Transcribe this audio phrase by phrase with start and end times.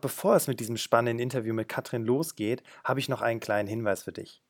[0.00, 4.02] Bevor es mit diesem spannenden Interview mit Katrin losgeht, habe ich noch einen kleinen Hinweis
[4.02, 4.42] für dich.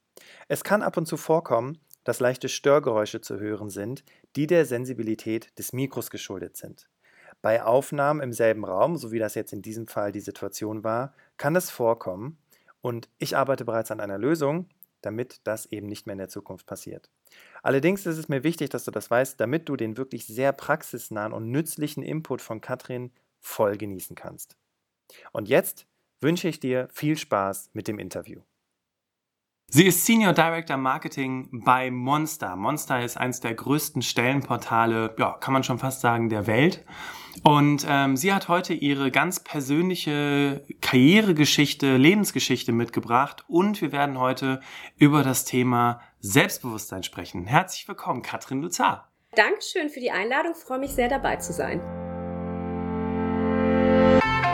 [0.49, 4.05] Es kann ab und zu vorkommen, dass leichte Störgeräusche zu hören sind,
[4.37, 6.89] die der Sensibilität des Mikros geschuldet sind.
[7.43, 11.15] Bei Aufnahmen im selben Raum, so wie das jetzt in diesem Fall die Situation war,
[11.37, 12.39] kann es vorkommen
[12.81, 14.69] und ich arbeite bereits an einer Lösung,
[15.01, 17.11] damit das eben nicht mehr in der Zukunft passiert.
[17.63, 21.33] Allerdings ist es mir wichtig, dass du das weißt, damit du den wirklich sehr praxisnahen
[21.33, 23.11] und nützlichen Input von Katrin
[23.41, 24.57] voll genießen kannst.
[25.33, 25.87] Und jetzt
[26.21, 28.41] wünsche ich dir viel Spaß mit dem Interview.
[29.73, 32.57] Sie ist Senior Director Marketing bei Monster.
[32.57, 36.85] Monster ist eines der größten Stellenportale, ja, kann man schon fast sagen, der Welt.
[37.45, 44.61] Und ähm, sie hat heute ihre ganz persönliche Karrieregeschichte, Lebensgeschichte mitgebracht und wir werden heute
[44.97, 47.47] über das Thema Selbstbewusstsein sprechen.
[47.47, 49.13] Herzlich willkommen, Katrin Luzar.
[49.37, 51.81] Dankeschön für die Einladung, ich freue mich sehr dabei zu sein.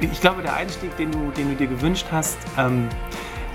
[0.00, 2.88] Ich glaube, der Einstieg, den du, den du dir gewünscht hast, ähm,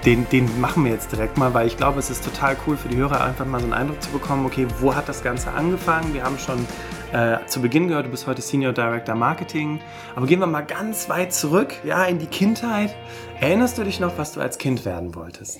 [0.06, 2.90] den, den machen wir jetzt direkt mal, weil ich glaube, es ist total cool für
[2.90, 6.14] die Hörer, einfach mal so einen Eindruck zu bekommen, okay, wo hat das Ganze angefangen?
[6.14, 6.66] Wir haben schon
[7.12, 9.80] äh, zu Beginn gehört, du bist heute Senior Director Marketing.
[10.16, 12.96] Aber gehen wir mal ganz weit zurück, ja, in die Kindheit.
[13.40, 15.60] Erinnerst du dich noch, was du als Kind werden wolltest?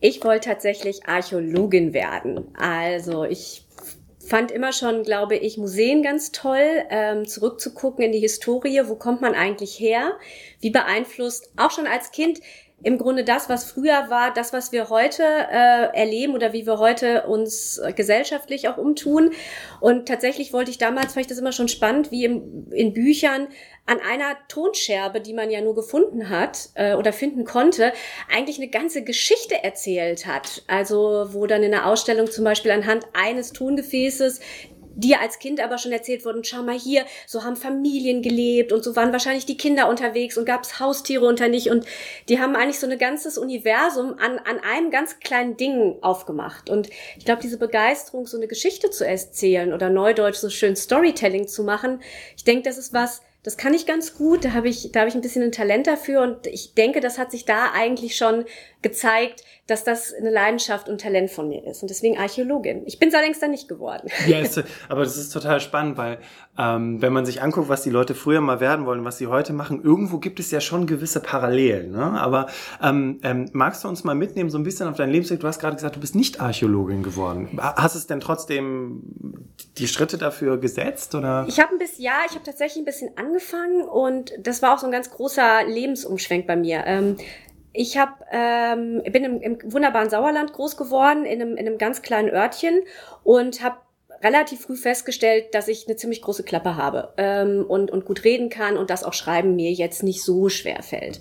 [0.00, 2.54] Ich wollte tatsächlich Archäologin werden.
[2.56, 3.67] Also ich
[4.28, 8.82] fand immer schon, glaube ich, Museen ganz toll, ähm, zurückzugucken in die Historie.
[8.84, 10.12] Wo kommt man eigentlich her?
[10.60, 12.40] Wie beeinflusst auch schon als Kind
[12.82, 16.78] im Grunde das, was früher war, das, was wir heute äh, erleben oder wie wir
[16.78, 19.32] heute uns äh, gesellschaftlich auch umtun.
[19.80, 23.48] Und tatsächlich wollte ich damals, fand ich das immer schon spannend, wie im, in Büchern
[23.86, 27.92] an einer Tonscherbe, die man ja nur gefunden hat äh, oder finden konnte,
[28.32, 30.62] eigentlich eine ganze Geschichte erzählt hat.
[30.68, 34.40] Also wo dann in der Ausstellung zum Beispiel anhand eines Tongefäßes
[34.98, 38.82] dir als Kind aber schon erzählt wurden, schau mal hier, so haben Familien gelebt und
[38.82, 41.86] so waren wahrscheinlich die Kinder unterwegs und gab es Haustiere unter nicht und
[42.28, 46.68] die haben eigentlich so ein ganzes Universum an, an einem ganz kleinen Ding aufgemacht.
[46.68, 51.46] Und ich glaube, diese Begeisterung, so eine Geschichte zu erzählen oder neudeutsch so schön Storytelling
[51.46, 52.00] zu machen,
[52.36, 55.08] ich denke, das ist was, das kann ich ganz gut, da habe ich, da habe
[55.08, 58.44] ich ein bisschen ein Talent dafür und ich denke, das hat sich da eigentlich schon
[58.82, 61.82] gezeigt, dass das eine Leidenschaft und Talent von mir ist.
[61.82, 62.82] Und deswegen Archäologin.
[62.86, 64.08] Ich bin es allerdings dann nicht geworden.
[64.26, 66.18] Ja, ist, aber das ist total spannend, weil
[66.58, 69.52] ähm, wenn man sich anguckt, was die Leute früher mal werden wollen, was sie heute
[69.52, 71.92] machen, irgendwo gibt es ja schon gewisse Parallelen.
[71.92, 72.02] Ne?
[72.02, 72.46] Aber
[72.82, 75.38] ähm, ähm, magst du uns mal mitnehmen, so ein bisschen auf deinen Lebensweg?
[75.40, 77.58] Du hast gerade gesagt, du bist nicht Archäologin geworden.
[77.60, 79.02] Hast es denn trotzdem
[79.76, 81.14] die Schritte dafür gesetzt?
[81.14, 81.44] Oder?
[81.46, 84.78] Ich habe ein bisschen, ja, ich habe tatsächlich ein bisschen angefangen und das war auch
[84.78, 86.84] so ein ganz großer Lebensumschwenk bei mir.
[86.86, 87.16] Ähm,
[87.72, 92.02] ich hab, ähm, bin im, im wunderbaren Sauerland groß geworden, in einem, in einem ganz
[92.02, 92.82] kleinen Örtchen
[93.24, 93.76] und habe
[94.22, 98.48] relativ früh festgestellt, dass ich eine ziemlich große Klappe habe ähm, und, und gut reden
[98.48, 101.20] kann und dass auch Schreiben mir jetzt nicht so schwer fällt.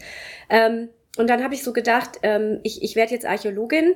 [0.50, 3.96] Ähm, und dann habe ich so gedacht, ähm, ich, ich werde jetzt Archäologin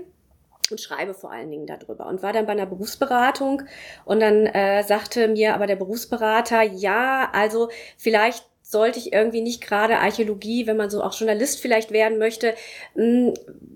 [0.69, 3.63] und schreibe vor allen Dingen darüber und war dann bei einer Berufsberatung
[4.06, 9.62] und dann äh, sagte mir aber der Berufsberater, ja, also vielleicht sollte ich irgendwie nicht
[9.62, 12.56] gerade Archäologie, wenn man so auch Journalist vielleicht werden möchte,
[12.96, 13.34] mh, hm,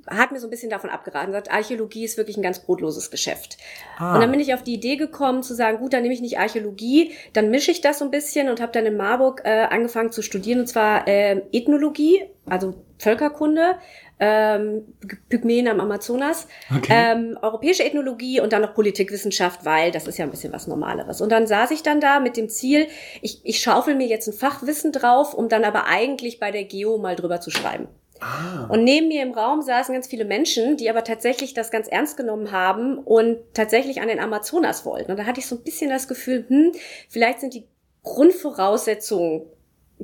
[0.08, 1.34] hat mir so ein bisschen davon abgeraten.
[1.34, 3.58] Sagt, Archäologie ist wirklich ein ganz brotloses Geschäft.
[3.98, 4.16] Ah.
[4.16, 6.40] Und dann bin ich auf die Idee gekommen zu sagen, gut, dann nehme ich nicht
[6.40, 10.12] Archäologie, dann mische ich das so ein bisschen und habe dann in Marburg äh, angefangen
[10.12, 13.76] zu studieren und zwar äh, Ethnologie, also Völkerkunde,
[14.20, 14.86] ähm,
[15.30, 16.94] Pygmäen am Amazonas, okay.
[16.94, 21.22] ähm, europäische Ethnologie und dann noch Politikwissenschaft, weil das ist ja ein bisschen was Normaleres.
[21.22, 22.88] Und dann saß ich dann da mit dem Ziel,
[23.22, 26.98] ich, ich schaufel mir jetzt ein Fachwissen drauf, um dann aber eigentlich bei der Geo
[26.98, 27.88] mal drüber zu schreiben.
[28.22, 28.68] Ah.
[28.70, 32.16] Und neben mir im Raum saßen ganz viele Menschen, die aber tatsächlich das ganz ernst
[32.16, 35.12] genommen haben und tatsächlich an den Amazonas wollten.
[35.12, 36.72] Und da hatte ich so ein bisschen das Gefühl, hm,
[37.10, 37.68] vielleicht sind die
[38.04, 39.42] Grundvoraussetzungen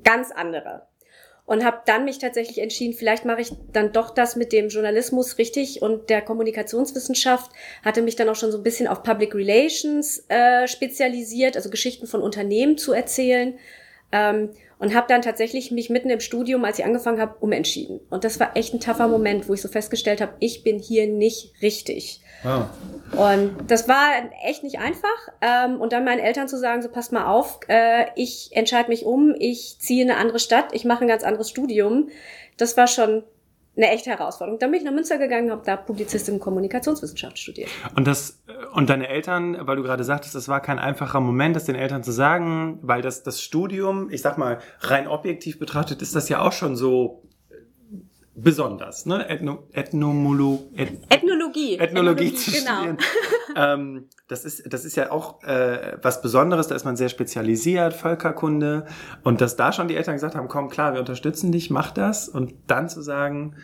[0.04, 0.88] ganz andere
[1.52, 5.38] und habe dann mich tatsächlich entschieden, vielleicht mache ich dann doch das mit dem Journalismus
[5.38, 7.52] richtig und der Kommunikationswissenschaft
[7.84, 12.08] hatte mich dann auch schon so ein bisschen auf Public Relations äh, spezialisiert, also Geschichten
[12.08, 13.60] von Unternehmen zu erzählen.
[14.14, 18.00] Ähm, und habe dann tatsächlich mich mitten im Studium, als ich angefangen habe, umentschieden.
[18.10, 21.06] Und das war echt ein taffer Moment, wo ich so festgestellt habe, ich bin hier
[21.06, 22.22] nicht richtig.
[22.44, 22.66] Wow.
[23.12, 24.10] Und das war
[24.44, 25.10] echt nicht einfach.
[25.42, 29.06] Ähm, und dann meinen Eltern zu sagen, so passt mal auf, äh, ich entscheide mich
[29.06, 32.10] um, ich ziehe in eine andere Stadt, ich mache ein ganz anderes Studium.
[32.58, 33.24] Das war schon
[33.76, 34.60] eine echte Herausforderung.
[34.60, 37.70] Dann bin ich nach Münster gegangen, habe da Publizistik und Kommunikationswissenschaft studiert.
[37.96, 38.42] Und das
[38.74, 42.04] und deine Eltern, weil du gerade sagtest, das war kein einfacher Moment, das den Eltern
[42.04, 46.42] zu sagen, weil das das Studium, ich sag mal rein objektiv betrachtet, ist das ja
[46.42, 47.24] auch schon so
[48.36, 49.28] besonders, ne?
[49.28, 51.78] Ethno, Ethnomolo, Eth Ethnologie.
[51.78, 52.76] Ethnologie, Ethnologie zu genau.
[52.76, 52.98] studieren.
[53.56, 57.94] ähm, das ist, das ist ja auch äh, was Besonderes, da ist man sehr spezialisiert,
[57.94, 58.86] Völkerkunde.
[59.24, 62.30] Und dass da schon die Eltern gesagt haben, komm, klar, wir unterstützen dich, mach das.
[62.30, 63.56] Und dann zu sagen,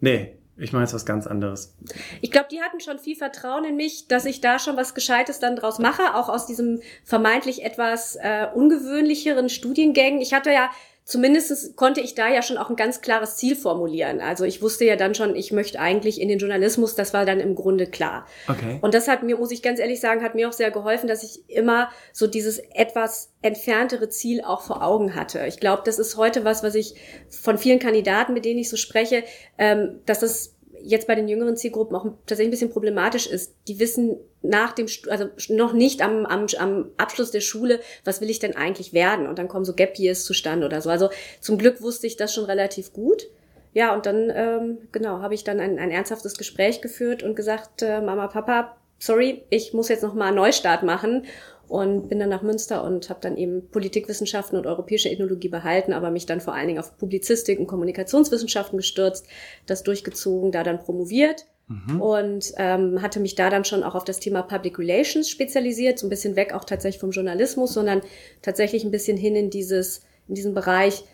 [0.00, 1.76] nee, ich mache jetzt was ganz anderes.
[2.22, 5.38] Ich glaube, die hatten schon viel Vertrauen in mich, dass ich da schon was Gescheites
[5.38, 10.22] dann draus mache, auch aus diesem vermeintlich etwas äh, ungewöhnlicheren Studiengängen.
[10.22, 10.70] Ich hatte ja
[11.06, 14.20] zumindest konnte ich da ja schon auch ein ganz klares Ziel formulieren.
[14.20, 17.38] Also ich wusste ja dann schon, ich möchte eigentlich in den Journalismus, das war dann
[17.38, 18.26] im Grunde klar.
[18.48, 18.80] Okay.
[18.82, 21.22] Und das hat mir, muss ich ganz ehrlich sagen, hat mir auch sehr geholfen, dass
[21.22, 25.46] ich immer so dieses etwas entferntere Ziel auch vor Augen hatte.
[25.46, 26.96] Ich glaube, das ist heute was, was ich
[27.30, 29.22] von vielen Kandidaten, mit denen ich so spreche,
[29.58, 30.55] ähm, dass das
[30.86, 33.54] jetzt bei den jüngeren Zielgruppen auch tatsächlich ein bisschen problematisch ist.
[33.66, 38.30] Die wissen nach dem, also noch nicht am, am, am Abschluss der Schule, was will
[38.30, 39.26] ich denn eigentlich werden?
[39.26, 40.88] Und dann kommen so Gap Years zustande oder so.
[40.88, 41.10] Also
[41.40, 43.26] zum Glück wusste ich das schon relativ gut.
[43.74, 47.82] Ja, und dann, ähm, genau, habe ich dann ein, ein ernsthaftes Gespräch geführt und gesagt,
[47.82, 51.26] äh, Mama, Papa, sorry, ich muss jetzt noch mal einen Neustart machen
[51.68, 56.10] und bin dann nach Münster und habe dann eben Politikwissenschaften und europäische Ethnologie behalten, aber
[56.10, 59.26] mich dann vor allen Dingen auf Publizistik und Kommunikationswissenschaften gestürzt,
[59.66, 62.00] das durchgezogen, da dann promoviert mhm.
[62.00, 66.06] und ähm, hatte mich da dann schon auch auf das Thema Public Relations spezialisiert, so
[66.06, 68.02] ein bisschen weg auch tatsächlich vom Journalismus, sondern
[68.42, 71.04] tatsächlich ein bisschen hin in dieses in diesen Bereich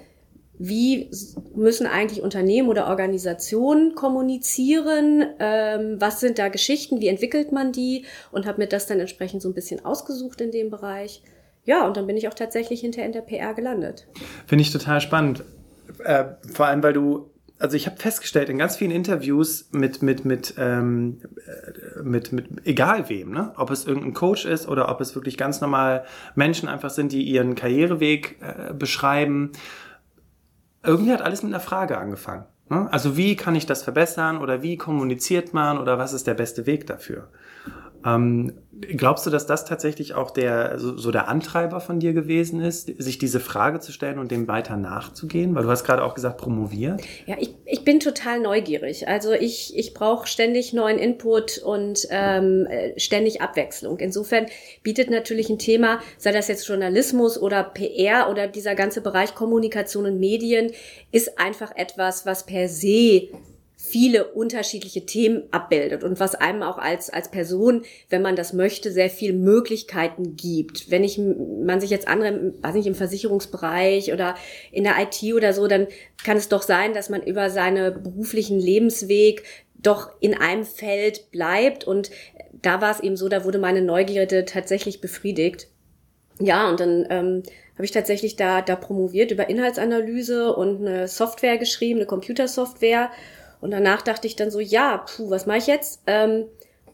[0.65, 1.11] wie
[1.57, 8.05] müssen eigentlich Unternehmen oder Organisationen kommunizieren, ähm, was sind da Geschichten, wie entwickelt man die
[8.31, 11.23] und habe mir das dann entsprechend so ein bisschen ausgesucht in dem Bereich.
[11.65, 14.07] Ja, und dann bin ich auch tatsächlich hinterher in der PR gelandet.
[14.47, 15.43] Finde ich total spannend.
[16.05, 20.25] Äh, vor allem, weil du, also ich habe festgestellt in ganz vielen Interviews mit, mit,
[20.25, 23.53] mit, ähm, äh, mit, mit egal wem, ne?
[23.57, 26.05] ob es irgendein Coach ist oder ob es wirklich ganz normal
[26.37, 29.51] Menschen einfach sind, die ihren Karriereweg äh, beschreiben
[30.83, 32.45] irgendwie hat alles mit einer Frage angefangen.
[32.69, 32.89] Ne?
[32.91, 36.67] Also wie kann ich das verbessern oder wie kommuniziert man oder was ist der beste
[36.67, 37.29] Weg dafür?
[38.05, 38.53] Ähm,
[38.97, 43.19] glaubst du, dass das tatsächlich auch der so, der Antreiber von dir gewesen ist, sich
[43.19, 45.55] diese Frage zu stellen und dem weiter nachzugehen?
[45.55, 47.01] Weil du hast gerade auch gesagt, promoviert.
[47.27, 49.09] Ja, ich, ich bin total neugierig.
[49.09, 52.67] Also ich, ich brauche ständig neuen Input und ähm,
[52.97, 53.99] ständig Abwechslung.
[53.99, 54.47] Insofern
[54.83, 60.07] bietet natürlich ein Thema, sei das jetzt Journalismus oder PR oder dieser ganze Bereich Kommunikation
[60.07, 60.73] und Medien,
[61.13, 63.29] ist einfach etwas, was per se
[63.85, 68.93] viele unterschiedliche Themen abbildet und was einem auch als, als Person, wenn man das möchte,
[68.93, 70.89] sehr viele Möglichkeiten gibt.
[70.89, 74.37] Wenn ich, man sich jetzt andere, weiß nicht, im Versicherungsbereich oder
[74.71, 75.89] in der IT oder so, dann
[76.25, 79.43] kann es doch sein, dass man über seinen beruflichen Lebensweg
[79.75, 82.13] doch in einem Feld bleibt und
[82.53, 85.67] da war es eben so, da wurde meine Neugierde tatsächlich befriedigt.
[86.39, 87.43] Ja, und dann ähm,
[87.75, 93.11] habe ich tatsächlich da, da promoviert über Inhaltsanalyse und eine Software geschrieben, eine Computersoftware
[93.63, 96.03] und danach dachte ich dann so, ja, puh, was mache ich jetzt?
[96.09, 96.47] Ähm,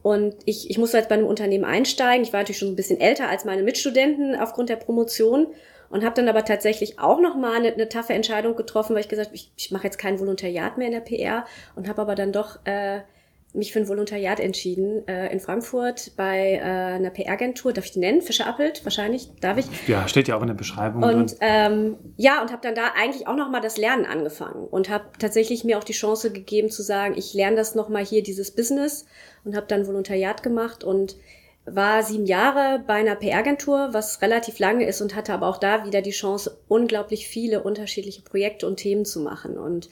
[0.03, 2.23] und ich, ich musste jetzt bei einem Unternehmen einsteigen.
[2.23, 5.49] Ich war natürlich schon ein bisschen älter als meine Mitstudenten aufgrund der Promotion
[5.89, 9.09] und habe dann aber tatsächlich auch noch mal eine, eine taffe Entscheidung getroffen, weil ich
[9.09, 12.15] gesagt habe, ich, ich mache jetzt kein Volontariat mehr in der PR und habe aber
[12.15, 13.01] dann doch äh,
[13.55, 17.73] mich für ein Volontariat entschieden äh, in Frankfurt bei äh, einer PR-Agentur.
[17.73, 18.21] Darf ich die nennen?
[18.21, 18.85] Fischer Appelt?
[18.85, 19.31] Wahrscheinlich.
[19.41, 19.67] Darf ich?
[19.89, 21.03] Ja, steht ja auch in der Beschreibung.
[21.03, 24.91] Und ähm, ja, und habe dann da eigentlich auch noch mal das Lernen angefangen und
[24.91, 28.23] habe tatsächlich mir auch die Chance gegeben zu sagen, ich lerne das noch mal hier
[28.23, 29.07] dieses Business
[29.45, 31.17] und habe dann Volontariat gemacht und
[31.65, 35.85] war sieben Jahre bei einer PR-Agentur, was relativ lange ist und hatte aber auch da
[35.85, 39.89] wieder die Chance, unglaublich viele unterschiedliche Projekte und Themen zu machen und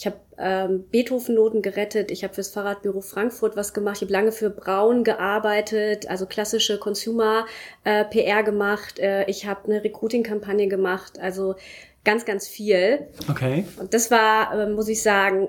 [0.00, 4.32] ich habe ähm, Beethoven-Noten gerettet, ich habe fürs Fahrradbüro Frankfurt was gemacht, ich habe lange
[4.32, 11.54] für Braun gearbeitet, also klassische Consumer-PR äh, gemacht, äh, ich habe eine Recruiting-Kampagne gemacht, also
[12.02, 13.08] ganz, ganz viel.
[13.28, 13.66] Okay.
[13.78, 15.48] Und das war, äh, muss ich sagen,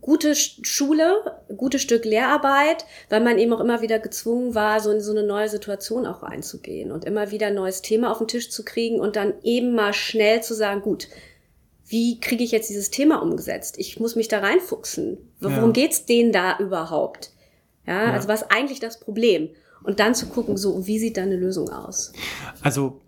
[0.00, 1.20] gute Schule,
[1.54, 5.24] gutes Stück Lehrarbeit, weil man eben auch immer wieder gezwungen war, so in so eine
[5.24, 8.98] neue Situation auch reinzugehen und immer wieder ein neues Thema auf den Tisch zu kriegen
[8.98, 11.08] und dann eben mal schnell zu sagen, gut,
[11.86, 13.76] wie kriege ich jetzt dieses Thema umgesetzt?
[13.78, 15.18] Ich muss mich da reinfuchsen.
[15.40, 15.70] Worum ja.
[15.70, 17.32] geht's denen da überhaupt?
[17.86, 19.50] Ja, ja, also was ist eigentlich das Problem?
[19.82, 22.12] Und dann zu gucken, so, wie sieht da eine Lösung aus?
[22.62, 23.02] Also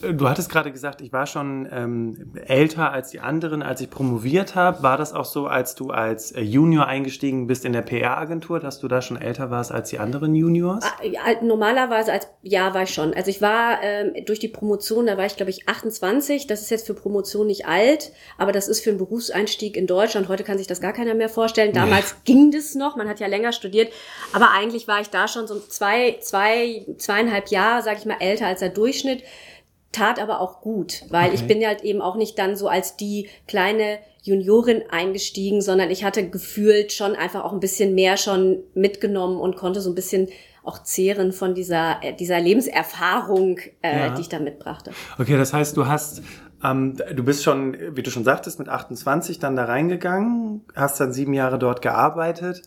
[0.00, 4.54] du hattest gerade gesagt, ich war schon ähm, älter als die anderen, als ich promoviert
[4.54, 4.82] habe.
[4.82, 8.80] War das auch so, als du als äh, Junior eingestiegen bist in der PR-Agentur, dass
[8.80, 10.84] du da schon älter warst als die anderen Juniors?
[10.84, 13.14] Ah, normalerweise als ja war ich schon.
[13.14, 16.46] Also ich war ähm, durch die Promotion, da war ich glaube ich 28.
[16.46, 20.28] Das ist jetzt für Promotion nicht alt, aber das ist für einen Berufseinstieg in Deutschland.
[20.28, 21.72] Heute kann sich das gar keiner mehr vorstellen.
[21.72, 22.32] Damals nee.
[22.32, 22.96] ging das noch.
[22.96, 23.92] Man hat ja länger studiert,
[24.32, 28.46] aber eigentlich war ich da schon so zwei, zwei, zweieinhalb Jahre, sage ich mal, älter
[28.46, 29.22] als der Durchschnitt
[29.92, 31.34] tat aber auch gut, weil okay.
[31.34, 36.04] ich bin halt eben auch nicht dann so als die kleine Juniorin eingestiegen, sondern ich
[36.04, 40.28] hatte gefühlt schon einfach auch ein bisschen mehr schon mitgenommen und konnte so ein bisschen
[40.62, 44.10] auch zehren von dieser, äh, dieser Lebenserfahrung, äh, ja.
[44.10, 44.92] die ich da mitbrachte.
[45.18, 46.22] Okay, das heißt, du hast,
[46.62, 51.12] ähm, du bist schon, wie du schon sagtest, mit 28 dann da reingegangen, hast dann
[51.12, 52.62] sieben Jahre dort gearbeitet,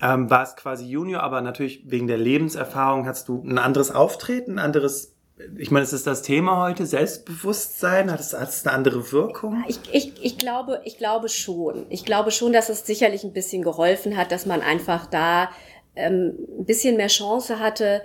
[0.00, 4.58] ähm, warst quasi Junior, aber natürlich wegen der Lebenserfahrung hast du ein anderes Auftreten, ein
[4.60, 5.11] anderes
[5.56, 9.64] ich meine, es ist das Thema heute, Selbstbewusstsein, hat es, hat es eine andere Wirkung?
[9.68, 11.86] Ich, ich, ich, glaube, ich glaube schon.
[11.90, 15.50] Ich glaube schon, dass es sicherlich ein bisschen geholfen hat, dass man einfach da
[15.96, 18.02] ähm, ein bisschen mehr Chance hatte,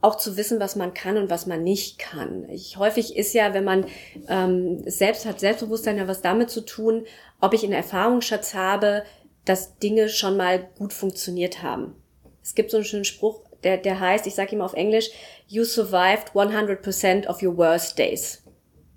[0.00, 2.46] auch zu wissen, was man kann und was man nicht kann.
[2.50, 3.86] Ich, häufig ist ja, wenn man
[4.28, 7.06] ähm, selbst hat, Selbstbewusstsein ja was damit zu tun,
[7.40, 9.04] ob ich einen Erfahrungsschatz habe,
[9.46, 11.94] dass Dinge schon mal gut funktioniert haben.
[12.42, 15.10] Es gibt so einen schönen Spruch, der, der heißt, ich sage ihm auf Englisch,
[15.54, 18.42] you survived 100% of your worst days.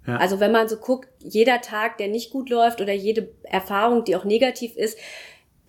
[0.08, 0.18] Ja.
[0.18, 4.16] Also wenn man so guckt, jeder Tag, der nicht gut läuft oder jede Erfahrung, die
[4.16, 4.98] auch negativ ist,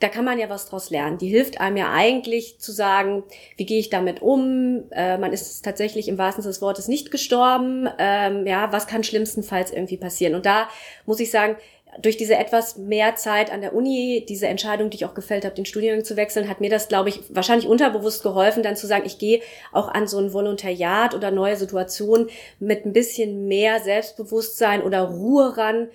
[0.01, 1.19] da kann man ja was draus lernen.
[1.19, 3.25] Die hilft einem ja eigentlich zu sagen,
[3.57, 4.85] wie gehe ich damit um?
[4.93, 7.89] Äh, man ist tatsächlich im wahrsten Sinne des Wortes nicht gestorben.
[7.99, 10.37] Ähm, ja, was kann schlimmstenfalls irgendwie passieren?
[10.37, 10.69] Und da
[11.05, 11.57] muss ich sagen,
[12.03, 15.55] durch diese etwas mehr Zeit an der Uni, diese Entscheidung, die ich auch gefällt habe,
[15.55, 19.07] den Studiengang zu wechseln, hat mir das, glaube ich, wahrscheinlich unterbewusst geholfen, dann zu sagen,
[19.07, 19.41] ich gehe
[19.73, 22.29] auch an so ein Volontariat oder neue Situationen
[22.59, 25.89] mit ein bisschen mehr Selbstbewusstsein oder Ruhe ran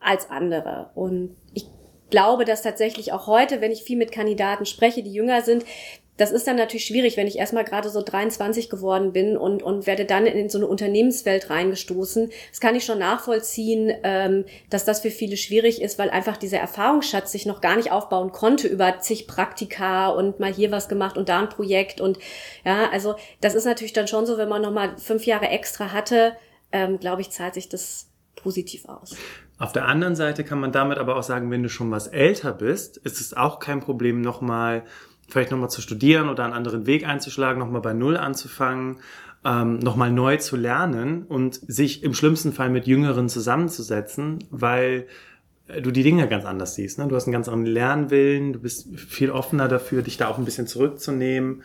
[0.00, 0.90] als andere.
[0.94, 1.66] Und ich
[2.10, 5.64] glaube, dass tatsächlich auch heute, wenn ich viel mit Kandidaten spreche, die jünger sind,
[6.16, 9.86] das ist dann natürlich schwierig, wenn ich erstmal gerade so 23 geworden bin und, und
[9.86, 12.30] werde dann in so eine Unternehmenswelt reingestoßen.
[12.50, 16.58] Das kann ich schon nachvollziehen, ähm, dass das für viele schwierig ist, weil einfach dieser
[16.58, 21.16] Erfahrungsschatz sich noch gar nicht aufbauen konnte über zig Praktika und mal hier was gemacht
[21.16, 22.18] und da ein Projekt und
[22.64, 26.36] ja, also das ist natürlich dann schon so, wenn man nochmal fünf Jahre extra hatte,
[26.70, 29.16] ähm, glaube ich, zahlt sich das positiv aus.
[29.58, 32.52] Auf der anderen Seite kann man damit aber auch sagen, wenn du schon was älter
[32.52, 34.84] bist, ist es auch kein Problem, nochmal
[35.28, 38.98] vielleicht nochmal zu studieren oder einen anderen Weg einzuschlagen, nochmal bei Null anzufangen,
[39.44, 45.06] ähm, nochmal neu zu lernen und sich im schlimmsten Fall mit Jüngeren zusammenzusetzen, weil
[45.68, 46.98] äh, du die Dinge ganz anders siehst.
[46.98, 47.08] Ne?
[47.08, 50.44] Du hast einen ganz anderen Lernwillen, du bist viel offener dafür, dich da auch ein
[50.44, 51.62] bisschen zurückzunehmen.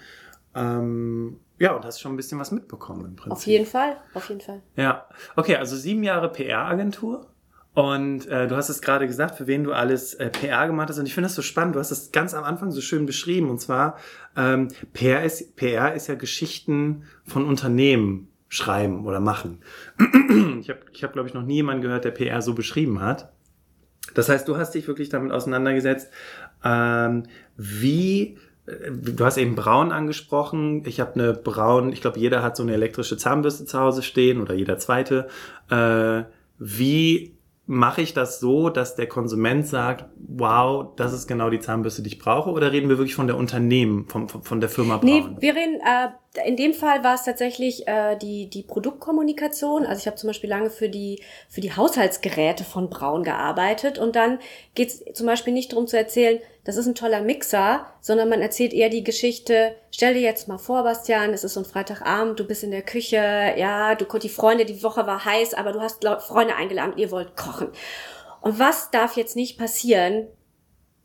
[0.55, 3.31] Ähm, ja, und hast schon ein bisschen was mitbekommen im Prinzip.
[3.31, 4.61] Auf jeden Fall, auf jeden Fall.
[4.75, 7.27] Ja, okay, also sieben Jahre PR-Agentur.
[7.73, 10.99] Und äh, du hast es gerade gesagt, für wen du alles äh, PR gemacht hast.
[10.99, 11.75] Und ich finde das so spannend.
[11.75, 13.49] Du hast das ganz am Anfang so schön beschrieben.
[13.49, 13.97] Und zwar,
[14.35, 19.59] ähm, PR, ist, PR ist ja Geschichten von Unternehmen schreiben oder machen.
[20.59, 23.31] ich habe, ich hab, glaube ich, noch nie jemanden gehört, der PR so beschrieben hat.
[24.15, 26.09] Das heißt, du hast dich wirklich damit auseinandergesetzt,
[26.63, 27.23] ähm,
[27.55, 30.83] wie äh, Du hast eben braun angesprochen.
[30.85, 34.41] Ich habe eine braun, ich glaube, jeder hat so eine elektrische Zahnbürste zu Hause stehen
[34.41, 35.27] oder jeder zweite.
[35.69, 36.23] Äh,
[36.57, 37.38] wie
[37.69, 42.07] mache ich das so, dass der Konsument sagt, wow, das ist genau die Zahnbürste, die
[42.07, 42.49] ich brauche?
[42.49, 45.05] Oder reden wir wirklich von der Unternehmen, von, von der Firma Braun?
[45.05, 46.07] Nee, wir reden, äh,
[46.45, 49.85] in dem Fall war es tatsächlich äh, die, die Produktkommunikation.
[49.85, 53.97] Also ich habe zum Beispiel lange für die, für die Haushaltsgeräte von Braun gearbeitet.
[53.97, 54.39] Und dann
[54.75, 58.41] geht es zum Beispiel nicht darum zu erzählen, das ist ein toller Mixer, sondern man
[58.41, 62.39] erzählt eher die Geschichte, stell dir jetzt mal vor, Bastian, es ist so ein Freitagabend,
[62.39, 65.81] du bist in der Küche, ja, du die Freunde, die Woche war heiß, aber du
[65.81, 67.69] hast Freunde eingeladen, ihr wollt kochen.
[68.41, 70.27] Und was darf jetzt nicht passieren,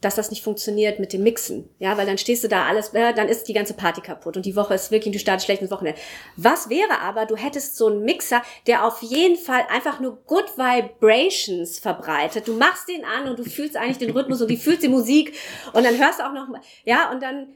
[0.04, 1.68] dass das nicht funktioniert mit dem Mixen.
[1.78, 4.46] Ja, weil dann stehst du da alles, äh, dann ist die ganze Party kaputt und
[4.46, 5.98] die Woche ist wirklich, du startest schlecht ins Wochenende.
[6.36, 10.56] Was wäre aber, du hättest so einen Mixer, der auf jeden Fall einfach nur Good
[10.56, 12.46] Vibrations verbreitet.
[12.46, 15.34] Du machst den an und du fühlst eigentlich den Rhythmus und du fühlst die Musik
[15.72, 16.48] und dann hörst du auch noch,
[16.84, 17.54] ja, und dann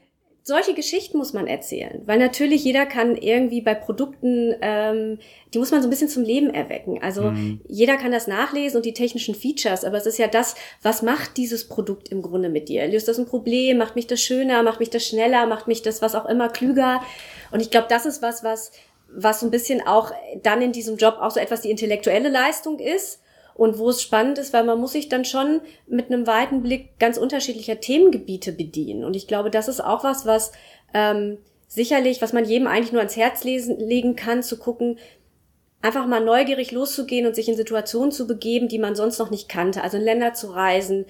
[0.49, 5.19] solche Geschichten muss man erzählen, weil natürlich jeder kann irgendwie bei Produkten, ähm,
[5.53, 6.99] die muss man so ein bisschen zum Leben erwecken.
[7.01, 7.61] Also mhm.
[7.67, 11.37] jeder kann das nachlesen und die technischen Features, aber es ist ja das, was macht
[11.37, 12.87] dieses Produkt im Grunde mit dir?
[12.87, 13.77] Löst das ein Problem?
[13.77, 14.63] Macht mich das schöner?
[14.63, 15.45] Macht mich das schneller?
[15.45, 17.01] Macht mich das was auch immer klüger?
[17.51, 18.71] Und ich glaube, das ist was, was
[19.11, 20.11] was so ein bisschen auch
[20.43, 23.21] dann in diesem Job auch so etwas die intellektuelle Leistung ist
[23.59, 26.97] und wo es spannend ist, weil man muss sich dann schon mit einem weiten Blick
[26.97, 29.03] ganz unterschiedlicher Themengebiete bedienen.
[29.03, 30.53] Und ich glaube, das ist auch was, was
[30.93, 34.97] ähm, sicherlich, was man jedem eigentlich nur ans Herz lesen, legen kann, zu gucken,
[35.81, 39.49] einfach mal neugierig loszugehen und sich in Situationen zu begeben, die man sonst noch nicht
[39.49, 39.83] kannte.
[39.83, 41.05] Also in Länder zu reisen,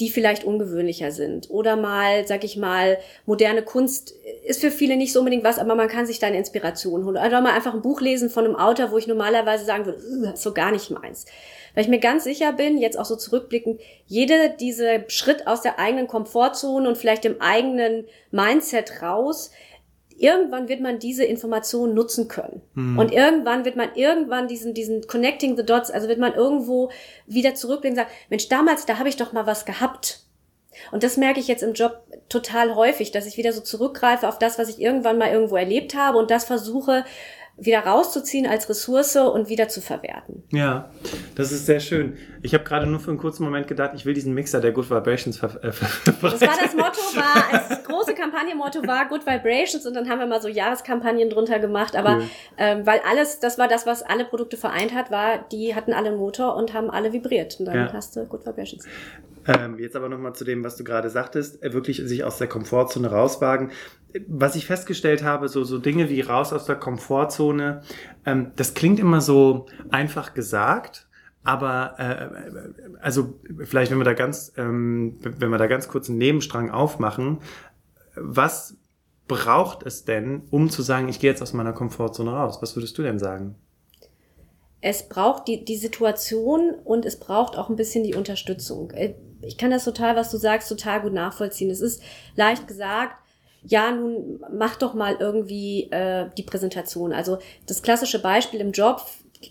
[0.00, 1.50] die vielleicht ungewöhnlicher sind.
[1.50, 4.12] Oder mal, sag ich mal, moderne Kunst
[4.46, 7.16] ist für viele nicht so unbedingt was, aber man kann sich da eine Inspiration holen.
[7.16, 10.34] Oder mal einfach ein Buch lesen von einem Autor, wo ich normalerweise sagen würde, das
[10.34, 11.26] ist so gar nicht meins.
[11.74, 15.78] Weil ich mir ganz sicher bin, jetzt auch so zurückblickend, jeder diese Schritt aus der
[15.78, 19.50] eigenen Komfortzone und vielleicht dem eigenen Mindset raus,
[20.16, 22.62] irgendwann wird man diese Informationen nutzen können.
[22.74, 22.98] Mhm.
[22.98, 26.90] Und irgendwann wird man irgendwann diesen, diesen Connecting the Dots, also wird man irgendwo
[27.26, 30.25] wieder zurückblicken und sagen, Mensch, damals, da habe ich doch mal was gehabt.
[30.92, 34.38] Und das merke ich jetzt im Job total häufig, dass ich wieder so zurückgreife auf
[34.38, 37.04] das, was ich irgendwann mal irgendwo erlebt habe und das versuche
[37.58, 40.42] wieder rauszuziehen als Ressource und wieder zu verwerten.
[40.52, 40.90] Ja,
[41.36, 42.18] das ist sehr schön.
[42.42, 44.90] Ich habe gerade nur für einen kurzen Moment gedacht, ich will diesen Mixer der Good
[44.90, 45.72] Vibrations ver äh,
[46.20, 50.26] Das war das Motto, war, das große Kampagnenmotto war Good Vibrations und dann haben wir
[50.26, 52.28] mal so Jahreskampagnen drunter gemacht, aber cool.
[52.58, 56.08] ähm, weil alles, das war das, was alle Produkte vereint hat, war, die hatten alle
[56.08, 57.92] einen Motor und haben alle vibriert und dann ja.
[57.92, 58.84] hast du Good Vibrations.
[59.46, 62.48] Ähm, jetzt aber nochmal zu dem, was du gerade sagtest, äh, wirklich sich aus der
[62.48, 63.70] Komfortzone rauswagen.
[64.28, 67.82] Was ich festgestellt habe, so, so Dinge wie raus aus der Komfortzone,
[68.24, 71.06] ähm, das klingt immer so einfach gesagt,
[71.44, 76.18] aber äh, also vielleicht, wenn wir da ganz, ähm, wenn wir da ganz kurz einen
[76.18, 77.38] Nebenstrang aufmachen,
[78.16, 78.76] was
[79.28, 82.58] braucht es denn, um zu sagen, ich gehe jetzt aus meiner Komfortzone raus?
[82.62, 83.56] Was würdest du denn sagen?
[84.80, 88.92] Es braucht die, die Situation und es braucht auch ein bisschen die Unterstützung.
[89.42, 91.70] Ich kann das total, was du sagst, total gut nachvollziehen.
[91.70, 92.02] Es ist
[92.36, 93.16] leicht gesagt,
[93.62, 97.12] ja, nun mach doch mal irgendwie äh, die Präsentation.
[97.12, 99.04] Also das klassische Beispiel im Job,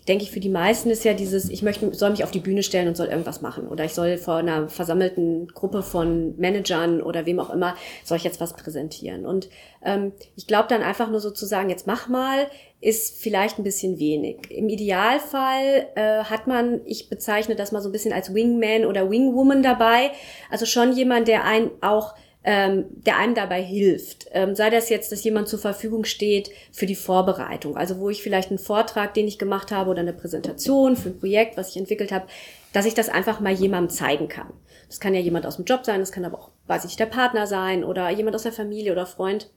[0.08, 2.62] denke ich, für die meisten ist ja dieses, ich möchte, soll mich auf die Bühne
[2.62, 3.68] stellen und soll irgendwas machen.
[3.68, 8.24] Oder ich soll vor einer versammelten Gruppe von Managern oder wem auch immer, soll ich
[8.24, 9.26] jetzt was präsentieren.
[9.26, 9.48] Und
[9.84, 12.48] ähm, ich glaube dann einfach nur sozusagen, jetzt mach mal,
[12.80, 14.50] ist vielleicht ein bisschen wenig.
[14.50, 19.10] Im Idealfall äh, hat man, ich bezeichne das mal so ein bisschen als Wingman oder
[19.10, 20.10] Wingwoman dabei.
[20.50, 22.14] Also schon jemand, der einen auch
[22.46, 24.28] ähm, der einem dabei hilft.
[24.30, 28.22] Ähm, sei das jetzt, dass jemand zur Verfügung steht für die Vorbereitung, also wo ich
[28.22, 31.76] vielleicht einen Vortrag, den ich gemacht habe oder eine Präsentation für ein Projekt, was ich
[31.76, 32.26] entwickelt habe,
[32.72, 34.52] dass ich das einfach mal jemandem zeigen kann.
[34.86, 37.06] Das kann ja jemand aus dem Job sein, das kann aber auch, weiß ich, der
[37.06, 39.50] Partner sein oder jemand aus der Familie oder Freund.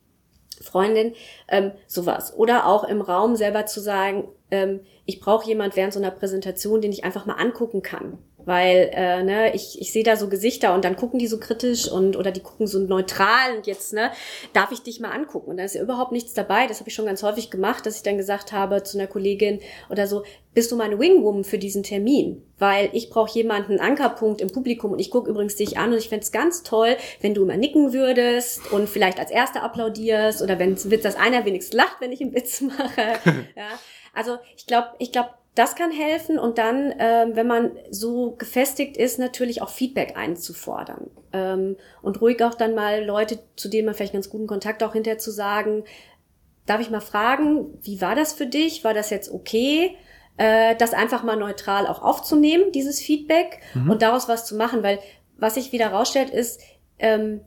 [0.59, 1.13] Freundin,
[1.47, 2.35] ähm, sowas.
[2.35, 6.81] Oder auch im Raum selber zu sagen, ähm, ich brauche jemand während so einer Präsentation,
[6.81, 8.17] den ich einfach mal angucken kann
[8.49, 11.89] weil äh, ne, ich, ich sehe da so Gesichter und dann gucken die so kritisch
[11.89, 14.11] und oder die gucken so neutral und jetzt ne,
[14.53, 16.67] darf ich dich mal angucken und da ist ja überhaupt nichts dabei.
[16.67, 19.59] Das habe ich schon ganz häufig gemacht, dass ich dann gesagt habe zu einer Kollegin
[19.89, 22.43] oder so, bist du meine Wingwoman für diesen Termin?
[22.57, 26.09] Weil ich brauche jemanden, Ankerpunkt im Publikum und ich gucke übrigens dich an und ich
[26.09, 30.57] fände es ganz toll, wenn du immer nicken würdest und vielleicht als Erster applaudierst oder
[30.59, 33.19] wenn Witz, dass einer wenigstens lacht, wenn ich einen Witz mache.
[33.55, 33.69] ja.
[34.13, 38.95] Also ich glaube, ich glaube, das kann helfen und dann, ähm, wenn man so gefestigt
[38.95, 43.93] ist, natürlich auch Feedback einzufordern ähm, und ruhig auch dann mal Leute, zu denen man
[43.93, 45.83] vielleicht ganz guten Kontakt auch hinterher zu sagen,
[46.65, 48.85] darf ich mal fragen, wie war das für dich?
[48.85, 49.97] War das jetzt okay?
[50.37, 53.89] Äh, das einfach mal neutral auch aufzunehmen, dieses Feedback mhm.
[53.89, 54.99] und daraus was zu machen, weil
[55.35, 56.61] was sich wieder rausstellt ist,
[56.99, 57.41] ähm,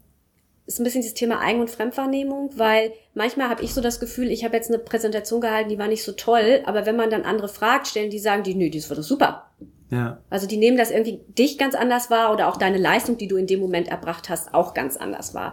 [0.73, 4.31] ist ein bisschen das Thema Eigen- und Fremdwahrnehmung, weil manchmal habe ich so das Gefühl,
[4.31, 7.25] ich habe jetzt eine Präsentation gehalten, die war nicht so toll, aber wenn man dann
[7.25, 9.51] andere fragt, stellen die sagen, die, nö, das war doch super.
[9.91, 10.19] Ja.
[10.31, 13.37] Also die nehmen das irgendwie dich ganz anders wahr oder auch deine Leistung, die du
[13.37, 15.53] in dem Moment erbracht hast, auch ganz anders wahr.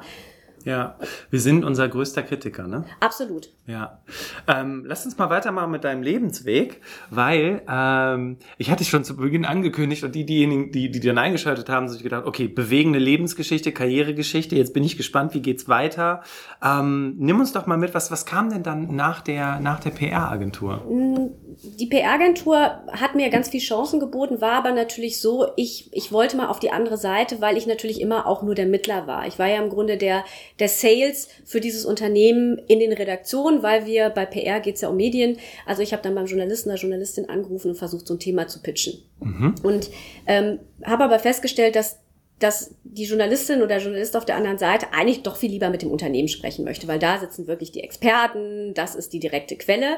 [0.65, 0.98] Ja,
[1.30, 2.84] wir sind unser größter Kritiker, ne?
[3.00, 3.50] Absolut.
[3.65, 4.02] Ja.
[4.48, 9.45] Ähm, lass uns mal weitermachen mit deinem Lebensweg, weil ähm, ich hatte schon zu Beginn
[9.45, 14.56] angekündigt und die, diejenigen, die, die dann eingeschaltet haben, sich gedacht, okay, bewegende Lebensgeschichte, Karrieregeschichte,
[14.56, 16.24] jetzt bin ich gespannt, wie geht's weiter.
[16.63, 19.91] Ähm, nimm uns doch mal mit, was, was kam denn dann nach der, nach der
[19.91, 20.84] PR-Agentur?
[20.89, 21.30] Mm,
[21.78, 22.58] die PR-Agentur
[22.91, 26.60] hat mir ganz viel Chancen geboten, war aber natürlich so, ich, ich wollte mal auf
[26.60, 29.28] die andere Seite, weil ich natürlich immer auch nur der Mittler war.
[29.28, 30.24] Ich war ja im Grunde der,
[30.60, 34.98] der Sales für dieses Unternehmen in den Redaktionen, weil wir bei PR geht's ja um
[34.98, 35.38] Medien.
[35.65, 38.62] Also ich habe dann beim Journalisten oder Journalistin angerufen und versucht, so ein Thema zu
[38.62, 39.02] pitchen.
[39.22, 39.56] Mhm.
[39.63, 39.89] Und
[40.28, 42.00] ähm, habe aber festgestellt, dass
[42.39, 45.91] dass die Journalistin oder Journalist auf der anderen Seite eigentlich doch viel lieber mit dem
[45.91, 49.98] Unternehmen sprechen möchte, weil da sitzen wirklich die Experten, das ist die direkte Quelle.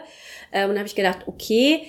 [0.51, 1.81] Ähm, und dann habe ich gedacht, okay,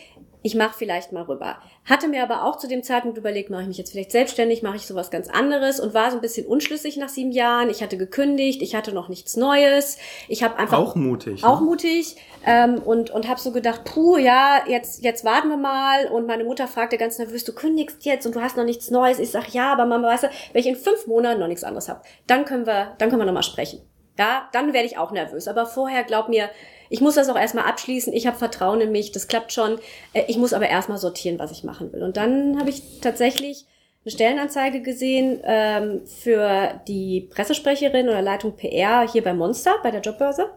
[0.43, 1.63] ich mache vielleicht mal rüber.
[1.85, 4.77] Hatte mir aber auch zu dem Zeitpunkt überlegt, mache ich mich jetzt vielleicht selbstständig, mache
[4.77, 7.71] ich sowas ganz anderes und war so ein bisschen unschlüssig nach sieben Jahren.
[7.71, 9.99] Ich hatte gekündigt, ich hatte noch nichts Neues.
[10.29, 11.49] Ich habe einfach auch mutig, ne?
[11.49, 12.17] auch mutig
[12.47, 16.07] ähm, und und habe so gedacht, puh, ja, jetzt jetzt warten wir mal.
[16.07, 19.19] Und meine Mutter fragte ganz nervös, du kündigst jetzt und du hast noch nichts Neues.
[19.19, 21.89] Ich sag ja, aber Mama, weißt du, wenn ich in fünf Monaten noch nichts anderes
[21.89, 23.81] habe, dann können wir dann können wir noch mal sprechen.
[24.19, 25.49] Ja, dann werde ich auch nervös.
[25.49, 26.51] Aber vorher glaub mir
[26.93, 29.79] ich muss das auch erstmal abschließen, ich habe Vertrauen in mich, das klappt schon.
[30.13, 32.03] Äh, ich muss aber erstmal sortieren, was ich machen will.
[32.03, 33.65] Und dann habe ich tatsächlich
[34.05, 40.03] eine Stellenanzeige gesehen ähm, für die Pressesprecherin oder Leitung PR hier bei Monster, bei der
[40.03, 40.51] Jobbörse.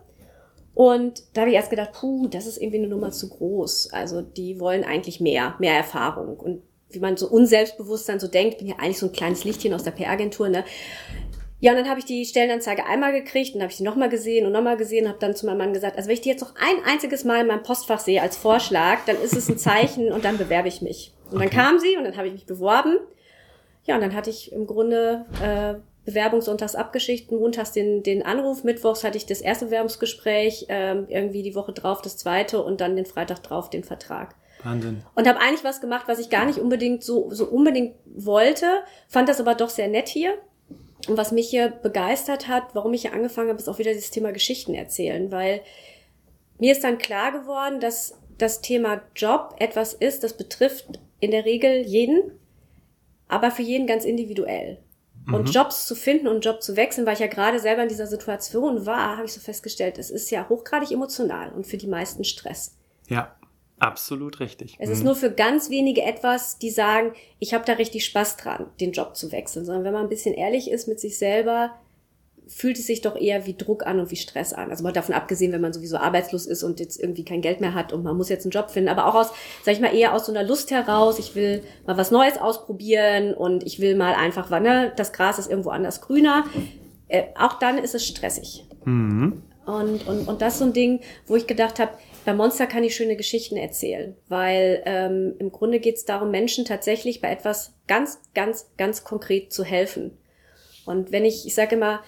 [0.74, 3.94] Und da habe ich erst gedacht, puh, das ist irgendwie eine Nummer zu groß.
[3.94, 6.38] Also die wollen eigentlich mehr, mehr Erfahrung.
[6.38, 9.74] Und wie man so unselbstbewusst dann so denkt, bin ja eigentlich so ein kleines Lichtchen
[9.74, 10.66] aus der PR-Agentur, ne?
[11.60, 14.46] Ja, und dann habe ich die Stellenanzeige einmal gekriegt und habe ich die nochmal gesehen
[14.46, 16.54] und nochmal gesehen, habe dann zu meinem Mann gesagt, also wenn ich die jetzt noch
[16.56, 20.26] ein einziges Mal in meinem Postfach sehe als Vorschlag, dann ist es ein Zeichen und
[20.26, 21.14] dann bewerbe ich mich.
[21.32, 22.98] Und dann kam sie und dann habe ich mich beworben.
[23.86, 29.04] Ja, und dann hatte ich im Grunde äh, Bewerbungssonntags abgeschickt, montags den, den Anruf, mittwochs
[29.04, 33.06] hatte ich das erste Bewerbungsgespräch, ähm, irgendwie die Woche drauf das zweite und dann den
[33.06, 34.36] Freitag drauf den Vertrag.
[34.64, 35.04] Wahnsinn.
[35.16, 38.68] Und habe eigentlich was gemacht, was ich gar nicht unbedingt so, so unbedingt wollte,
[39.08, 40.34] fand das aber doch sehr nett hier.
[41.08, 44.12] Und was mich hier begeistert hat, warum ich hier angefangen habe, ist auch wieder dieses
[44.12, 45.62] Thema Geschichten erzählen, weil
[46.58, 51.46] mir ist dann klar geworden, dass das Thema Job etwas ist, das betrifft in der
[51.46, 52.32] Regel jeden,
[53.28, 54.80] aber für jeden ganz individuell.
[55.32, 55.52] Und mhm.
[55.52, 58.86] Jobs zu finden und Job zu wechseln, weil ich ja gerade selber in dieser Situation
[58.86, 62.78] war, habe ich so festgestellt, es ist ja hochgradig emotional und für die meisten Stress.
[63.08, 63.36] Ja.
[63.80, 64.78] Absolut richtig.
[64.80, 64.94] Es mhm.
[64.94, 68.94] ist nur für ganz wenige etwas, die sagen, ich habe da richtig Spaß dran, den
[68.94, 69.66] Job zu wechseln.
[69.66, 71.72] Sondern wenn man ein bisschen ehrlich ist mit sich selber,
[72.48, 74.70] fühlt es sich doch eher wie Druck an und wie Stress an.
[74.70, 77.74] Also mal davon abgesehen, wenn man sowieso arbeitslos ist und jetzt irgendwie kein Geld mehr
[77.74, 79.32] hat und man muss jetzt einen Job finden, aber auch aus,
[79.64, 83.34] sag ich mal, eher aus so einer Lust heraus, ich will mal was Neues ausprobieren
[83.34, 86.46] und ich will mal einfach, ne, das Gras ist irgendwo anders grüner.
[87.08, 88.66] Äh, auch dann ist es stressig.
[88.86, 89.42] Mhm.
[89.66, 91.92] Und, und, und das ist so ein Ding, wo ich gedacht habe,
[92.26, 96.66] bei Monster kann ich schöne Geschichten erzählen, weil ähm, im Grunde geht es darum, Menschen
[96.66, 100.18] tatsächlich bei etwas ganz, ganz, ganz konkret zu helfen.
[100.86, 102.04] Und wenn ich, ich sage immer,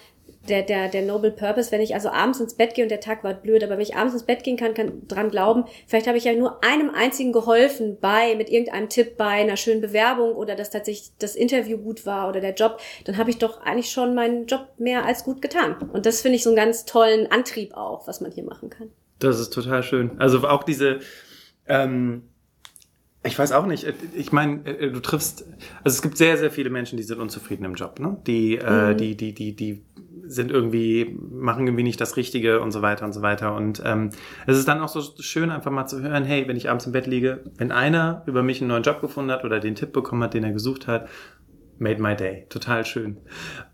[0.48, 3.22] der, der, der Noble Purpose, wenn ich also abends ins Bett gehe und der Tag
[3.22, 6.18] war blöd, aber wenn ich abends ins Bett gehen kann, kann dran glauben, vielleicht habe
[6.18, 10.54] ich ja nur einem einzigen geholfen bei, mit irgendeinem Tipp bei einer schönen Bewerbung oder
[10.54, 14.14] dass tatsächlich das Interview gut war oder der Job, dann habe ich doch eigentlich schon
[14.14, 15.76] meinen Job mehr als gut getan.
[15.92, 18.90] Und das finde ich so einen ganz tollen Antrieb auch, was man hier machen kann.
[19.18, 20.12] Das ist total schön.
[20.18, 21.00] Also auch diese,
[21.66, 22.22] ähm,
[23.24, 23.86] ich weiß auch nicht.
[24.14, 25.44] Ich meine, äh, du triffst,
[25.84, 28.16] also es gibt sehr, sehr viele Menschen, die sind unzufrieden im Job, ne?
[28.26, 28.90] Die, äh, mhm.
[28.90, 29.84] äh, die, die, die, die
[30.24, 33.54] sind irgendwie, machen irgendwie nicht das Richtige und so weiter und so weiter.
[33.54, 34.10] Und ähm,
[34.46, 36.92] es ist dann auch so schön, einfach mal zu hören, hey, wenn ich abends im
[36.92, 40.22] Bett liege, wenn einer über mich einen neuen Job gefunden hat oder den Tipp bekommen
[40.22, 41.08] hat, den er gesucht hat
[41.78, 42.46] Made my day.
[42.48, 43.18] Total schön.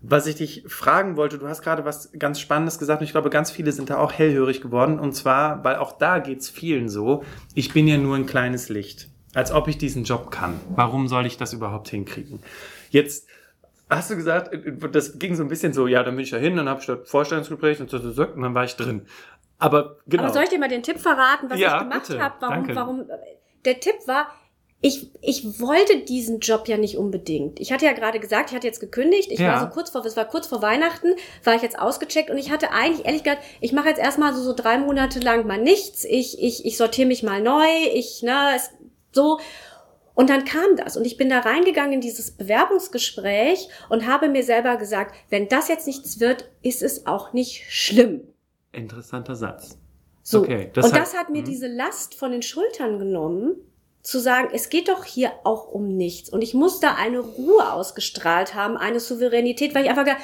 [0.01, 3.29] Was ich dich fragen wollte, du hast gerade was ganz Spannendes gesagt und ich glaube,
[3.29, 4.99] ganz viele sind da auch hellhörig geworden.
[4.99, 7.23] Und zwar, weil auch da geht's vielen so,
[7.55, 9.09] ich bin ja nur ein kleines Licht.
[9.33, 10.59] Als ob ich diesen Job kann.
[10.69, 12.39] Warum soll ich das überhaupt hinkriegen?
[12.89, 13.27] Jetzt
[13.89, 14.51] hast du gesagt,
[14.91, 16.85] das ging so ein bisschen so, ja, dann bin ich da hin, dann habe ich
[16.85, 19.05] das Vorstellungsgespräch und, so, und dann war ich drin.
[19.57, 20.23] Aber genau.
[20.23, 22.35] Aber soll ich dir mal den Tipp verraten, was ja, ich gemacht habe?
[22.39, 23.05] Warum, warum?
[23.65, 24.27] Der Tipp war,
[24.81, 27.59] ich, ich wollte diesen Job ja nicht unbedingt.
[27.59, 29.31] Ich hatte ja gerade gesagt, ich hatte jetzt gekündigt.
[29.31, 29.53] Ich ja.
[29.53, 32.51] war so kurz vor, es war kurz vor Weihnachten, war ich jetzt ausgecheckt und ich
[32.51, 36.05] hatte eigentlich ehrlich gesagt, ich mache jetzt erstmal so, so drei Monate lang mal nichts.
[36.05, 37.65] Ich, ich, ich sortiere mich mal neu.
[37.93, 38.69] Ich, ne, es,
[39.11, 39.39] so.
[40.13, 44.43] Und dann kam das und ich bin da reingegangen in dieses Bewerbungsgespräch und habe mir
[44.43, 48.21] selber gesagt, wenn das jetzt nichts wird, ist es auch nicht schlimm.
[48.71, 49.77] Interessanter Satz.
[50.21, 50.41] So.
[50.41, 51.47] Okay, das und hat, das hat mir mh.
[51.47, 53.55] diese Last von den Schultern genommen
[54.05, 56.29] zu sagen, es geht doch hier auch um nichts.
[56.29, 60.21] Und ich muss da eine Ruhe ausgestrahlt haben, eine Souveränität, weil ich einfach gedacht,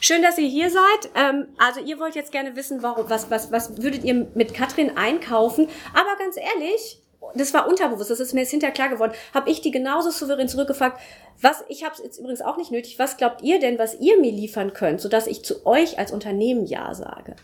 [0.00, 1.10] schön, dass ihr hier seid.
[1.14, 4.96] Ähm, also ihr wollt jetzt gerne wissen, warum, was, was, was würdet ihr mit Katrin
[4.96, 5.68] einkaufen?
[5.94, 7.00] Aber ganz ehrlich,
[7.36, 10.48] das war unterbewusst, das ist mir jetzt hinterher klar geworden, habe ich die genauso souverän
[10.48, 11.00] zurückgefragt.
[11.40, 14.18] Was, ich habe es jetzt übrigens auch nicht nötig, was glaubt ihr denn, was ihr
[14.18, 17.36] mir liefern könnt, sodass ich zu euch als Unternehmen Ja sage?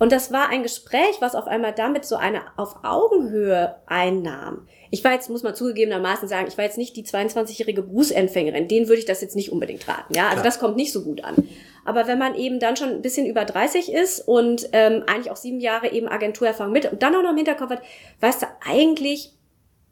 [0.00, 4.66] Und das war ein Gespräch, was auf einmal damit so eine auf Augenhöhe einnahm.
[4.90, 8.66] Ich war jetzt, muss man zugegebenermaßen sagen, ich war jetzt nicht die 22-jährige Berufsempfängerin.
[8.66, 10.14] Den würde ich das jetzt nicht unbedingt raten.
[10.14, 10.44] Ja, also Klar.
[10.44, 11.46] das kommt nicht so gut an.
[11.84, 15.36] Aber wenn man eben dann schon ein bisschen über 30 ist und ähm, eigentlich auch
[15.36, 17.82] sieben Jahre eben Agenturerfahrung mit und dann auch noch im Hinterkopf hat,
[18.20, 19.34] weißt du, eigentlich,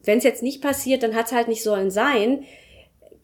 [0.05, 2.47] wenn es jetzt nicht passiert, dann hat es halt nicht sollen sein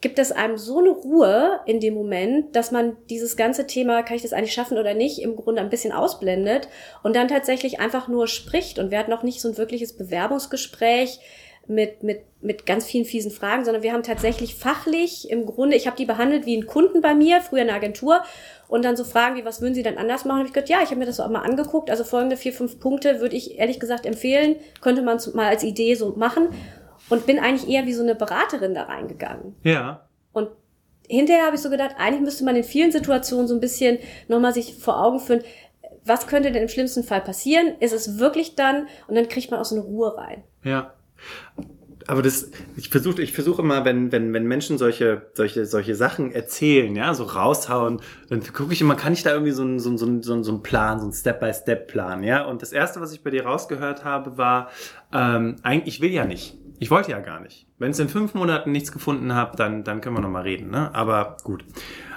[0.04, 4.16] gibt es einem so eine Ruhe in dem Moment, dass man dieses ganze Thema, kann
[4.16, 6.68] ich das eigentlich schaffen oder nicht, im Grunde ein bisschen ausblendet
[7.02, 8.78] und dann tatsächlich einfach nur spricht.
[8.78, 11.20] Und wir hatten noch nicht so ein wirkliches Bewerbungsgespräch
[11.66, 15.86] mit, mit, mit ganz vielen fiesen Fragen, sondern wir haben tatsächlich fachlich im Grunde, ich
[15.86, 18.22] habe die behandelt wie einen Kunden bei mir, früher in der Agentur,
[18.68, 20.40] und dann so Fragen wie, was würden Sie denn anders machen?
[20.40, 21.90] Und ich gesagt, ja, ich habe mir das auch mal angeguckt.
[21.90, 25.94] Also folgende vier, fünf Punkte würde ich ehrlich gesagt empfehlen, könnte man mal als Idee
[25.94, 26.50] so machen
[27.08, 29.54] und bin eigentlich eher wie so eine Beraterin da reingegangen.
[29.62, 30.06] Ja.
[30.32, 30.48] Und
[31.08, 34.54] hinterher habe ich so gedacht, eigentlich müsste man in vielen Situationen so ein bisschen nochmal
[34.54, 35.42] sich vor Augen führen,
[36.04, 37.78] was könnte denn im schlimmsten Fall passieren?
[37.80, 38.88] Ist es wirklich dann?
[39.06, 40.44] Und dann kriegt man auch so eine Ruhe rein.
[40.62, 40.92] Ja.
[42.06, 46.32] Aber das, ich versuche, ich versuche immer, wenn, wenn, wenn Menschen solche, solche, solche Sachen
[46.32, 49.88] erzählen, ja, so raushauen, dann gucke ich immer, kann ich da irgendwie so einen, so,
[49.88, 52.44] einen, so, einen, so einen Plan, so einen Step-by-Step-Plan, ja?
[52.44, 54.70] Und das erste, was ich bei dir rausgehört habe, war,
[55.12, 56.58] ähm, eigentlich, ich will ja nicht.
[56.78, 57.66] Ich wollte ja gar nicht.
[57.78, 60.94] Wenn es in fünf Monaten nichts gefunden habt, dann, dann können wir nochmal reden, ne?
[60.94, 61.64] Aber gut.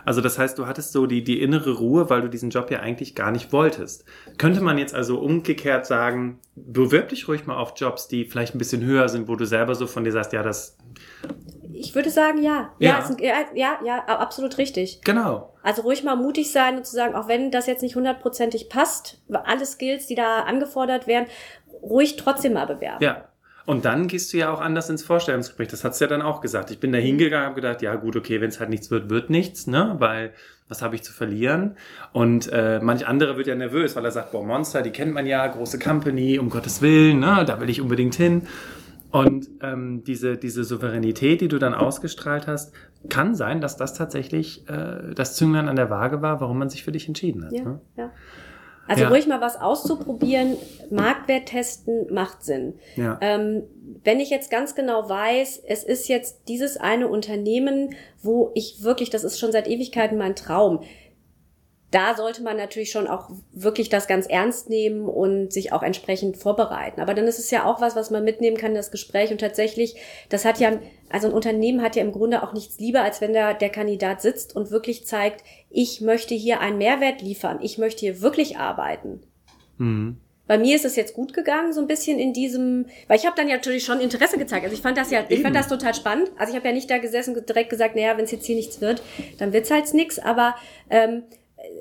[0.07, 2.79] Also das heißt, du hattest so die, die innere Ruhe, weil du diesen Job ja
[2.79, 4.05] eigentlich gar nicht wolltest.
[4.37, 8.57] Könnte man jetzt also umgekehrt sagen, bewirb dich ruhig mal auf Jobs, die vielleicht ein
[8.57, 10.77] bisschen höher sind, wo du selber so von dir sagst, ja, das.
[11.73, 12.71] Ich würde sagen, ja.
[12.79, 15.01] Ja, ja, ja, ja, ja absolut richtig.
[15.03, 15.53] Genau.
[15.61, 19.21] Also ruhig mal mutig sein und zu sagen, auch wenn das jetzt nicht hundertprozentig passt,
[19.29, 21.27] alle Skills, die da angefordert werden,
[21.81, 23.03] ruhig trotzdem mal bewerben.
[23.03, 23.27] Ja.
[23.67, 25.67] Und dann gehst du ja auch anders ins Vorstellungsgespräch.
[25.67, 26.71] Das hat's ja dann auch gesagt.
[26.71, 29.29] Ich bin da hingegangen, habe gedacht, ja gut, okay, wenn es halt nichts wird, wird
[29.29, 29.97] nichts, ne?
[29.99, 30.31] Weil
[30.69, 31.75] was habe ich zu verlieren?
[32.13, 35.25] Und äh, manch andere wird ja nervös, weil er sagt, boah, Monster, die kennt man
[35.25, 37.43] ja, große Company, um Gottes Willen, ne?
[37.45, 38.43] Da will ich unbedingt hin.
[39.11, 42.73] Und ähm, diese, diese Souveränität, die du dann ausgestrahlt hast,
[43.09, 46.85] kann sein, dass das tatsächlich äh, das Zünglein an der Waage war, warum man sich
[46.85, 47.51] für dich entschieden hat.
[47.51, 47.81] Ja, ne?
[47.97, 48.11] ja.
[48.87, 49.09] Also ja.
[49.09, 50.57] ruhig mal was auszuprobieren,
[50.89, 52.75] Marktwert testen macht Sinn.
[52.95, 53.17] Ja.
[53.21, 53.63] Ähm,
[54.03, 59.09] wenn ich jetzt ganz genau weiß, es ist jetzt dieses eine Unternehmen, wo ich wirklich,
[59.09, 60.81] das ist schon seit Ewigkeiten mein Traum,
[61.91, 66.35] da sollte man natürlich schon auch wirklich das ganz ernst nehmen und sich auch entsprechend
[66.35, 66.99] vorbereiten.
[66.99, 69.31] Aber dann ist es ja auch was, was man mitnehmen kann, das Gespräch.
[69.31, 69.95] Und tatsächlich,
[70.27, 73.33] das hat ja, also ein Unternehmen hat ja im Grunde auch nichts lieber, als wenn
[73.33, 78.01] da der Kandidat sitzt und wirklich zeigt, ich möchte hier einen Mehrwert liefern, ich möchte
[78.01, 79.21] hier wirklich arbeiten.
[79.77, 80.17] Mhm.
[80.45, 83.35] Bei mir ist es jetzt gut gegangen, so ein bisschen in diesem, weil ich habe
[83.35, 84.63] dann ja natürlich schon Interesse gezeigt.
[84.63, 85.33] Also ich fand das ja, Eben.
[85.33, 86.31] ich fand das total spannend.
[86.37, 88.55] Also ich habe ja nicht da gesessen und direkt gesagt, naja, wenn es jetzt hier
[88.55, 89.01] nichts wird,
[89.39, 90.19] dann wird's halt nix.
[90.19, 90.55] Aber
[90.89, 91.23] ähm,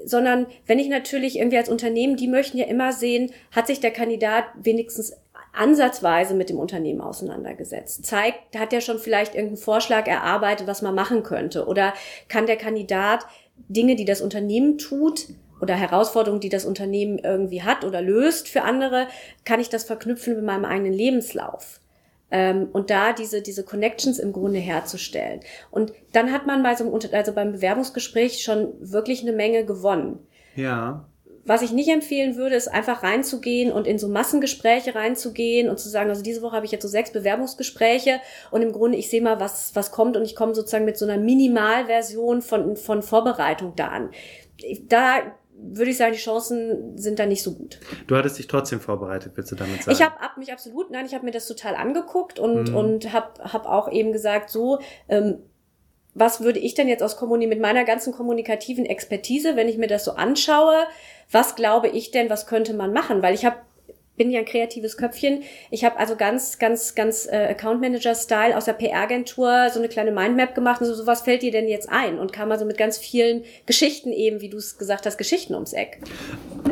[0.05, 3.91] sondern wenn ich natürlich irgendwie als Unternehmen, die möchten ja immer sehen, hat sich der
[3.91, 5.17] Kandidat wenigstens
[5.53, 8.05] ansatzweise mit dem Unternehmen auseinandergesetzt.
[8.05, 11.67] Zeigt, hat er schon vielleicht irgendeinen Vorschlag erarbeitet, was man machen könnte?
[11.67, 11.95] Oder
[12.29, 13.27] kann der Kandidat
[13.69, 15.29] Dinge, die das Unternehmen tut,
[15.61, 19.09] oder Herausforderungen, die das Unternehmen irgendwie hat oder löst für andere,
[19.45, 21.81] kann ich das verknüpfen mit meinem eigenen Lebenslauf?
[22.31, 25.41] Ähm, und da diese, diese Connections im Grunde herzustellen.
[25.71, 30.19] Und dann hat man bei so einem, also beim Bewerbungsgespräch schon wirklich eine Menge gewonnen.
[30.57, 31.07] Ja.
[31.45, 35.89] Was ich nicht empfehlen würde, ist einfach reinzugehen und in so Massengespräche reinzugehen und zu
[35.89, 39.23] sagen, also diese Woche habe ich jetzt so sechs Bewerbungsgespräche und im Grunde ich sehe
[39.23, 43.75] mal, was, was kommt und ich komme sozusagen mit so einer Minimalversion von, von Vorbereitung
[43.77, 44.11] da an.
[44.89, 45.19] Da
[45.59, 47.79] würde ich sagen, die Chancen sind da nicht so gut.
[48.07, 49.97] Du hattest dich trotzdem vorbereitet, willst du damit sagen?
[49.97, 52.77] Ich habe hab mich absolut, nein, ich habe mir das total angeguckt und, mhm.
[52.77, 55.39] und habe hab auch eben gesagt, so, ähm,
[56.15, 59.87] was würde ich denn jetzt aus Kommuni mit meiner ganzen kommunikativen Expertise, wenn ich mir
[59.87, 60.85] das so anschaue,
[61.31, 63.23] was glaube ich denn, was könnte man machen?
[63.23, 63.57] Weil ich habe
[64.17, 65.43] bin ja ein kreatives Köpfchen.
[65.71, 70.13] Ich habe also ganz, ganz, ganz äh, Account Manager-Style aus der PR-Agentur so eine kleine
[70.13, 72.19] Mindmap gemacht und so, so was fällt dir denn jetzt ein?
[72.19, 75.73] Und kam also mit ganz vielen Geschichten eben, wie du es gesagt hast, Geschichten ums
[75.73, 76.01] Eck.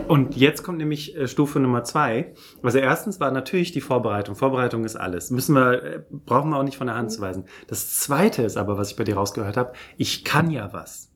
[0.08, 2.32] Und jetzt kommt nämlich äh, Stufe Nummer zwei.
[2.62, 4.34] Also erstens war natürlich die Vorbereitung.
[4.34, 5.30] Vorbereitung ist alles.
[5.30, 7.14] Müssen wir, äh, brauchen wir auch nicht von der Hand mhm.
[7.14, 7.44] zu weisen.
[7.68, 11.13] Das zweite ist aber, was ich bei dir rausgehört habe, ich kann ja was.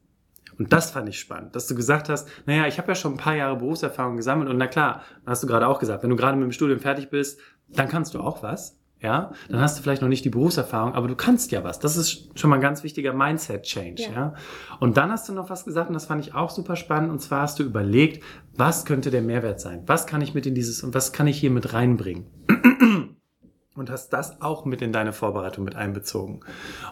[0.58, 3.18] Und das fand ich spannend, dass du gesagt hast, naja, ich habe ja schon ein
[3.18, 6.36] paar Jahre Berufserfahrung gesammelt und na klar, hast du gerade auch gesagt, wenn du gerade
[6.36, 8.78] mit dem Studium fertig bist, dann kannst du auch was.
[9.00, 11.78] Ja, dann hast du vielleicht noch nicht die Berufserfahrung, aber du kannst ja was.
[11.78, 14.10] Das ist schon mal ein ganz wichtiger Mindset-Change, ja.
[14.10, 14.34] ja.
[14.80, 17.12] Und dann hast du noch was gesagt und das fand ich auch super spannend.
[17.12, 18.24] Und zwar hast du überlegt,
[18.56, 19.84] was könnte der Mehrwert sein?
[19.86, 22.26] Was kann ich mit in dieses und was kann ich hier mit reinbringen?
[23.74, 26.40] Und hast das auch mit in deine Vorbereitung mit einbezogen.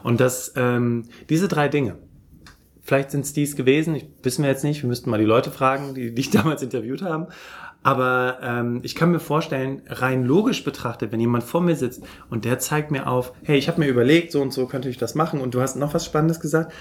[0.04, 1.98] Und das, ähm, diese drei Dinge,
[2.86, 4.80] Vielleicht sind es dies gewesen, ich, wissen wir jetzt nicht.
[4.80, 7.26] Wir müssten mal die Leute fragen, die dich damals interviewt haben.
[7.82, 12.44] Aber ähm, ich kann mir vorstellen, rein logisch betrachtet, wenn jemand vor mir sitzt und
[12.44, 15.16] der zeigt mir auf, hey, ich habe mir überlegt, so und so könnte ich das
[15.16, 16.72] machen und du hast noch was Spannendes gesagt.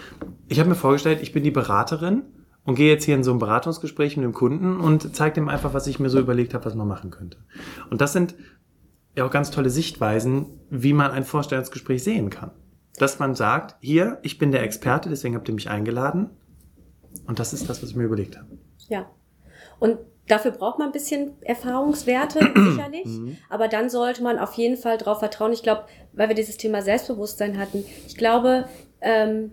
[0.47, 2.21] Ich habe mir vorgestellt, ich bin die Beraterin
[2.65, 5.73] und gehe jetzt hier in so ein Beratungsgespräch mit dem Kunden und zeige dem einfach,
[5.73, 7.39] was ich mir so überlegt habe, was man machen könnte.
[7.89, 8.35] Und das sind
[9.15, 12.51] ja auch ganz tolle Sichtweisen, wie man ein Vorstellungsgespräch sehen kann
[12.97, 16.29] dass man sagt, hier, ich bin der Experte, deswegen habt ihr mich eingeladen.
[17.27, 18.58] Und das ist das, was ich mir überlegt habe.
[18.89, 19.10] Ja.
[19.79, 23.05] Und dafür braucht man ein bisschen Erfahrungswerte, sicherlich.
[23.05, 23.38] Mhm.
[23.49, 25.53] Aber dann sollte man auf jeden Fall darauf vertrauen.
[25.53, 28.67] Ich glaube, weil wir dieses Thema Selbstbewusstsein hatten, ich glaube,
[29.01, 29.51] ähm,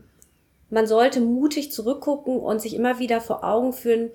[0.70, 4.10] man sollte mutig zurückgucken und sich immer wieder vor Augen führen,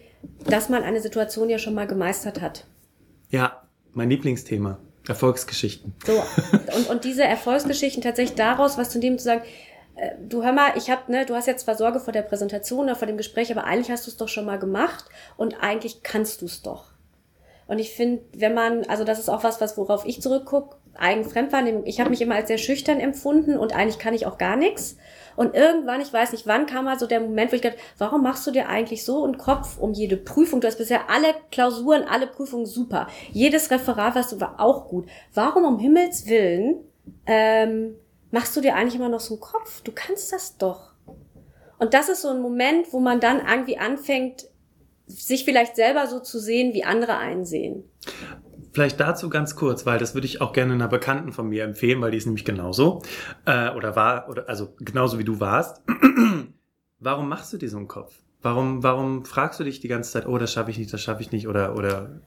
[0.50, 2.66] dass man eine Situation ja schon mal gemeistert hat.
[3.30, 4.80] Ja, mein Lieblingsthema.
[5.10, 5.93] Erfolgsgeschichten.
[6.06, 6.24] So,
[6.76, 9.41] und, und diese Erfolgsgeschichten tatsächlich daraus, was zu dem zu sagen,
[9.96, 12.86] äh, du hör mal, ich hab, ne, du hast jetzt zwar Sorge vor der Präsentation
[12.86, 16.04] oder vor dem Gespräch, aber eigentlich hast du es doch schon mal gemacht und eigentlich
[16.04, 16.91] kannst du es doch.
[17.67, 21.86] Und ich finde, wenn man, also das ist auch was, was worauf ich zurückgucke, Eigenfremdwahrnehmung.
[21.86, 24.98] Ich habe mich immer als sehr schüchtern empfunden und eigentlich kann ich auch gar nichts.
[25.38, 28.23] Und irgendwann, ich weiß nicht wann, kam mal so der Moment, wo ich dachte, warum
[28.23, 30.62] machst du dir eigentlich so einen Kopf um jede Prüfung?
[30.62, 33.08] Du hast bisher alle Klausuren, alle Prüfungen super.
[33.32, 35.08] Jedes Referat, was du war auch gut.
[35.36, 36.78] Warum um Himmels Willen
[37.28, 37.93] ähm,
[38.32, 39.82] machst du dir eigentlich immer noch so einen Kopf?
[39.84, 40.93] Du kannst das doch.
[41.78, 44.47] Und das ist so ein Moment, wo man dann irgendwie anfängt,
[45.06, 47.84] sich vielleicht selber so zu sehen, wie andere einsehen.
[48.78, 52.00] Vielleicht dazu ganz kurz, weil das würde ich auch gerne einer Bekannten von mir empfehlen,
[52.00, 53.02] weil die ist nämlich genauso
[53.48, 55.82] äh, oder war oder also genauso wie du warst.
[57.00, 58.13] warum machst du dir so einen Kopf?
[58.44, 61.24] Warum warum fragst du dich die ganze Zeit, oh, das schaffe ich nicht, das schaffe
[61.24, 62.22] ich nicht oder oder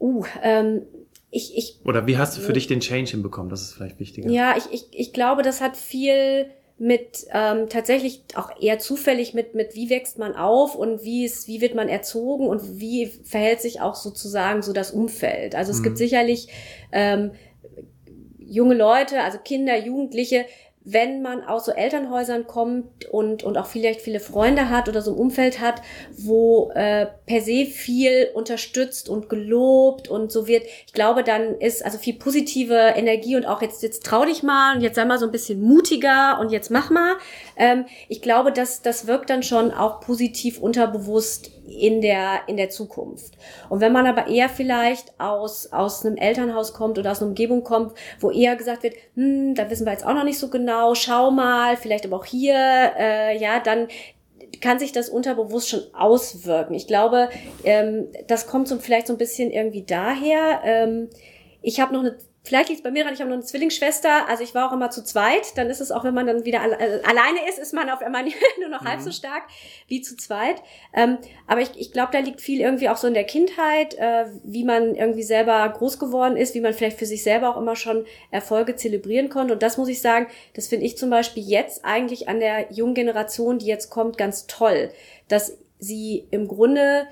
[0.00, 0.86] Uh, ähm,
[1.30, 3.50] ich, ich, oder wie hast du für dich den Change hinbekommen?
[3.50, 4.30] Das ist vielleicht wichtiger.
[4.30, 6.46] Ja, ich, ich, ich glaube, das hat viel
[6.78, 11.48] mit ähm, tatsächlich auch eher zufällig mit mit wie wächst man auf und wie ist
[11.48, 15.54] wie wird man erzogen und wie verhält sich auch sozusagen so das Umfeld.
[15.54, 15.84] Also es mhm.
[15.84, 16.48] gibt sicherlich
[16.92, 17.30] ähm,
[18.38, 20.46] junge Leute, also Kinder, Jugendliche,
[20.88, 25.10] wenn man aus so Elternhäusern kommt und, und auch vielleicht viele Freunde hat oder so
[25.10, 25.82] ein Umfeld hat,
[26.16, 31.84] wo äh, per se viel unterstützt und gelobt und so wird, ich glaube, dann ist
[31.84, 35.18] also viel positive Energie und auch jetzt, jetzt trau dich mal und jetzt sei mal
[35.18, 37.16] so ein bisschen mutiger und jetzt mach mal.
[37.56, 42.70] Ähm, ich glaube, dass das wirkt dann schon auch positiv unterbewusst in der, in der
[42.70, 43.34] Zukunft.
[43.68, 47.64] Und wenn man aber eher vielleicht aus, aus einem Elternhaus kommt oder aus einer Umgebung
[47.64, 50.94] kommt, wo eher gesagt wird, hm, da wissen wir jetzt auch noch nicht so genau,
[50.94, 52.54] schau mal, vielleicht aber auch hier,
[52.98, 53.88] äh, ja, dann
[54.60, 56.74] kann sich das unterbewusst schon auswirken.
[56.74, 57.28] Ich glaube,
[57.64, 60.60] ähm, das kommt so vielleicht so ein bisschen irgendwie daher.
[60.64, 61.08] Ähm,
[61.62, 64.28] ich habe noch eine Vielleicht liegt es bei mir dran, ich habe noch eine Zwillingsschwester,
[64.28, 65.58] also ich war auch immer zu zweit.
[65.58, 68.00] Dann ist es auch, wenn man dann wieder alle, äh, alleine ist, ist man auf
[68.02, 68.24] einmal
[68.60, 68.88] nur noch mhm.
[68.88, 69.14] halb so mhm.
[69.14, 69.42] stark
[69.88, 70.62] wie zu zweit.
[70.94, 74.26] Ähm, aber ich, ich glaube, da liegt viel irgendwie auch so in der Kindheit, äh,
[74.44, 77.74] wie man irgendwie selber groß geworden ist, wie man vielleicht für sich selber auch immer
[77.74, 79.54] schon Erfolge zelebrieren konnte.
[79.54, 82.94] Und das muss ich sagen, das finde ich zum Beispiel jetzt eigentlich an der jungen
[82.94, 84.92] Generation, die jetzt kommt, ganz toll,
[85.26, 87.08] dass sie im Grunde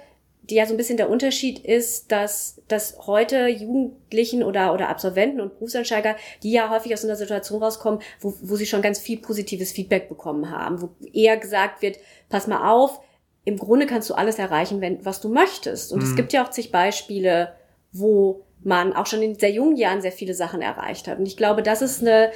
[0.51, 5.41] die ja so ein bisschen der Unterschied ist, dass, dass heute Jugendlichen oder, oder Absolventen
[5.41, 9.19] und Berufseinsteiger, die ja häufig aus einer Situation rauskommen, wo, wo sie schon ganz viel
[9.19, 13.01] positives Feedback bekommen haben, wo eher gesagt wird, pass mal auf,
[13.45, 15.93] im Grunde kannst du alles erreichen, wenn, was du möchtest.
[15.93, 16.09] Und mhm.
[16.09, 17.55] es gibt ja auch zig Beispiele,
[17.93, 21.19] wo man auch schon in sehr jungen Jahren sehr viele Sachen erreicht hat.
[21.19, 22.33] Und ich glaube, das ist eine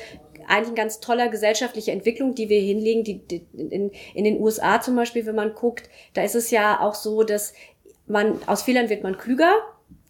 [0.48, 3.04] eigentlich ein ganz toller gesellschaftliche Entwicklung, die wir hinlegen.
[3.04, 6.80] Die, die, in, in den USA zum Beispiel, wenn man guckt, da ist es ja
[6.80, 7.52] auch so, dass
[8.08, 9.52] man, aus Fehlern wird man klüger.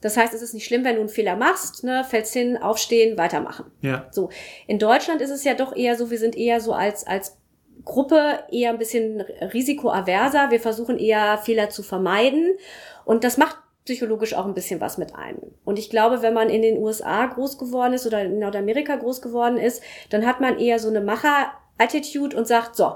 [0.01, 3.19] Das heißt, es ist nicht schlimm, wenn du einen Fehler machst, ne, fällst hin, aufstehen,
[3.19, 3.71] weitermachen.
[3.81, 4.07] Ja.
[4.13, 4.31] So.
[4.67, 7.37] In Deutschland ist es ja doch eher so, wir sind eher so als, als
[7.85, 10.51] Gruppe eher ein bisschen risikoaverser.
[10.51, 12.57] Wir versuchen eher Fehler zu vermeiden.
[13.05, 15.41] Und das macht psychologisch auch ein bisschen was mit einem.
[15.65, 19.23] Und ich glaube, wenn man in den USA groß geworden ist oder in Nordamerika groß
[19.23, 22.93] geworden ist, dann hat man eher so eine Macher-Attitude und sagt, so,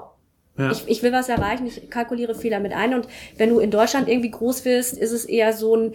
[0.57, 0.71] ja.
[0.71, 2.93] Ich, ich will was erreichen, ich kalkuliere Fehler mit ein.
[2.93, 5.93] Und wenn du in Deutschland irgendwie groß wirst, ist es eher so ein,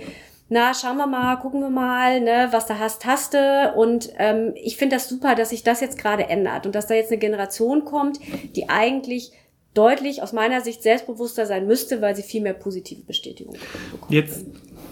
[0.49, 3.73] na, schauen wir mal, gucken wir mal, ne, was da hast, hast du.
[3.77, 6.95] Und ähm, ich finde das super, dass sich das jetzt gerade ändert und dass da
[6.95, 8.19] jetzt eine Generation kommt,
[8.57, 9.33] die eigentlich
[9.75, 13.55] deutlich aus meiner Sicht selbstbewusster sein müsste, weil sie viel mehr positive Bestätigung
[13.93, 14.13] bekommt.
[14.13, 14.45] Jetzt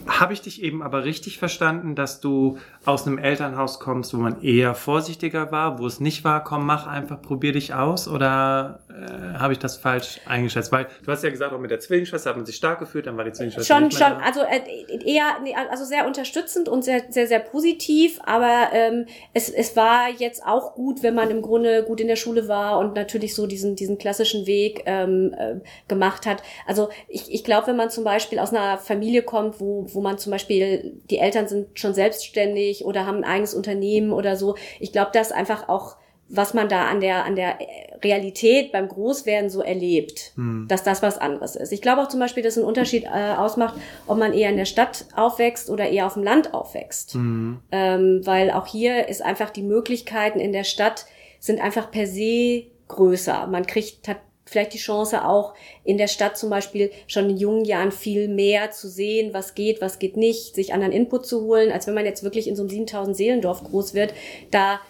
[0.07, 4.43] habe ich dich eben aber richtig verstanden, dass du aus einem Elternhaus kommst, wo man
[4.43, 8.09] eher vorsichtiger war, wo es nicht war, komm, mach einfach, probier dich aus?
[8.09, 10.73] Oder äh, habe ich das falsch eingeschätzt?
[10.73, 13.17] Weil du hast ja gesagt, auch mit der Zwillingsschwester hat man sich stark gefühlt, dann
[13.17, 14.19] war die Zwillingsschwester Schon, schon, da.
[14.19, 14.61] also äh,
[15.05, 15.37] eher,
[15.71, 20.75] also sehr unterstützend und sehr, sehr, sehr positiv, aber ähm, es, es war jetzt auch
[20.75, 23.99] gut, wenn man im Grunde gut in der Schule war und natürlich so diesen, diesen
[23.99, 25.57] klassischen Weg ähm, äh,
[25.89, 26.43] gemacht hat.
[26.67, 30.19] Also ich, ich glaube, wenn man zum Beispiel aus einer Familie kommt, wo, wo man
[30.19, 34.57] zum Beispiel, die Eltern sind schon selbstständig oder haben ein eigenes Unternehmen oder so.
[34.81, 35.97] Ich glaube, dass einfach auch
[36.29, 37.59] was man da an der, an der
[38.03, 40.67] Realität beim Großwerden so erlebt, hm.
[40.69, 41.73] dass das was anderes ist.
[41.73, 43.75] Ich glaube auch zum Beispiel, dass ein Unterschied äh, ausmacht,
[44.07, 47.15] ob man eher in der Stadt aufwächst oder eher auf dem Land aufwächst.
[47.15, 47.59] Hm.
[47.71, 51.07] Ähm, weil auch hier ist einfach die Möglichkeiten in der Stadt
[51.39, 53.47] sind einfach per se größer.
[53.47, 55.55] Man kriegt, hat vielleicht die Chance auch
[55.85, 59.81] in der Stadt zum Beispiel schon in jungen Jahren viel mehr zu sehen, was geht,
[59.81, 62.63] was geht nicht, sich anderen Input zu holen, als wenn man jetzt wirklich in so
[62.63, 64.15] einem 7000 Seelendorf groß wird.
[64.51, 64.81] Da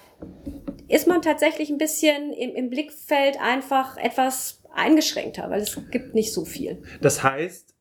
[0.89, 6.33] ist man tatsächlich ein bisschen im, im Blickfeld einfach etwas eingeschränkter, weil es gibt nicht
[6.33, 6.83] so viel.
[7.01, 7.76] Das heißt,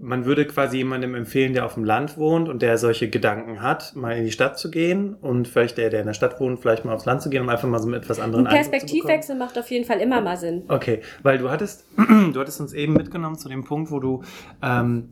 [0.00, 3.96] man würde quasi jemandem empfehlen, der auf dem Land wohnt und der solche Gedanken hat,
[3.96, 6.84] mal in die Stadt zu gehen und vielleicht der, der in der Stadt wohnt, vielleicht
[6.84, 9.58] mal aufs Land zu gehen, um einfach mal so mit etwas anderen Ein Perspektivwechsel macht
[9.58, 10.64] auf jeden Fall immer mal Sinn.
[10.68, 11.84] Okay, weil du hattest,
[12.32, 14.22] du hattest uns eben mitgenommen zu dem Punkt, wo du
[14.62, 15.10] ähm,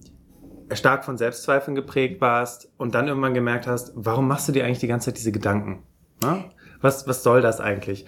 [0.73, 4.81] stark von Selbstzweifeln geprägt warst und dann irgendwann gemerkt hast, warum machst du dir eigentlich
[4.81, 5.83] die ganze Zeit diese Gedanken?
[6.23, 6.45] Na?
[6.81, 8.07] Was, was soll das eigentlich?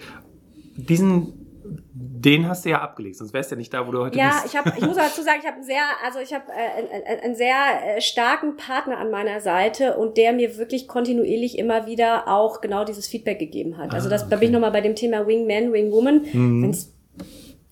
[0.75, 4.17] Diesen den hast du ja abgelegt, sonst wärst du ja nicht da, wo du heute
[4.17, 4.53] ja, bist.
[4.53, 7.35] Ja, ich, hab, ich muss dazu sagen, ich habe sehr, also ich habe äh, einen,
[7.35, 7.55] sehr
[7.97, 12.83] äh, starken Partner an meiner Seite und der mir wirklich kontinuierlich immer wieder auch genau
[12.85, 13.93] dieses Feedback gegeben hat.
[13.93, 14.31] Also das, ah, okay.
[14.31, 16.25] da bin ich nochmal bei dem Thema Wingman, Wingwoman.
[16.31, 16.63] Mhm.
[16.63, 16.93] Wenn es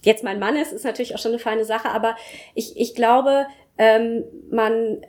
[0.04, 2.16] jetzt mein Mann ist, ist natürlich auch schon eine feine Sache, aber
[2.54, 5.00] ich, ich glaube, ähm, man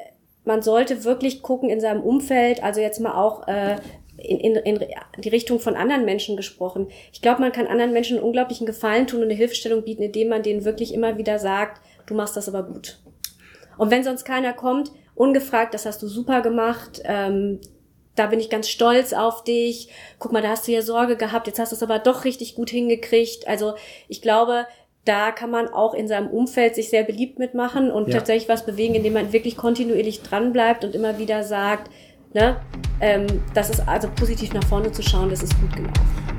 [0.48, 3.76] man sollte wirklich gucken in seinem Umfeld, also jetzt mal auch äh,
[4.18, 4.84] in, in, in
[5.18, 6.88] die Richtung von anderen Menschen gesprochen.
[7.12, 10.28] Ich glaube, man kann anderen Menschen einen unglaublichen Gefallen tun und eine Hilfestellung bieten, indem
[10.28, 12.98] man denen wirklich immer wieder sagt, du machst das aber gut.
[13.76, 17.60] Und wenn sonst keiner kommt, ungefragt, das hast du super gemacht, ähm,
[18.16, 19.88] da bin ich ganz stolz auf dich.
[20.18, 22.56] Guck mal, da hast du ja Sorge gehabt, jetzt hast du es aber doch richtig
[22.56, 23.46] gut hingekriegt.
[23.46, 23.74] Also
[24.08, 24.66] ich glaube,
[25.04, 28.14] da kann man auch in seinem Umfeld sich sehr beliebt mitmachen und ja.
[28.18, 31.90] tatsächlich was bewegen, indem man wirklich kontinuierlich dranbleibt und immer wieder sagt,
[32.34, 32.60] Ne?
[33.00, 36.37] Ähm, das ist also positiv nach vorne zu schauen, das ist gut gelaufen.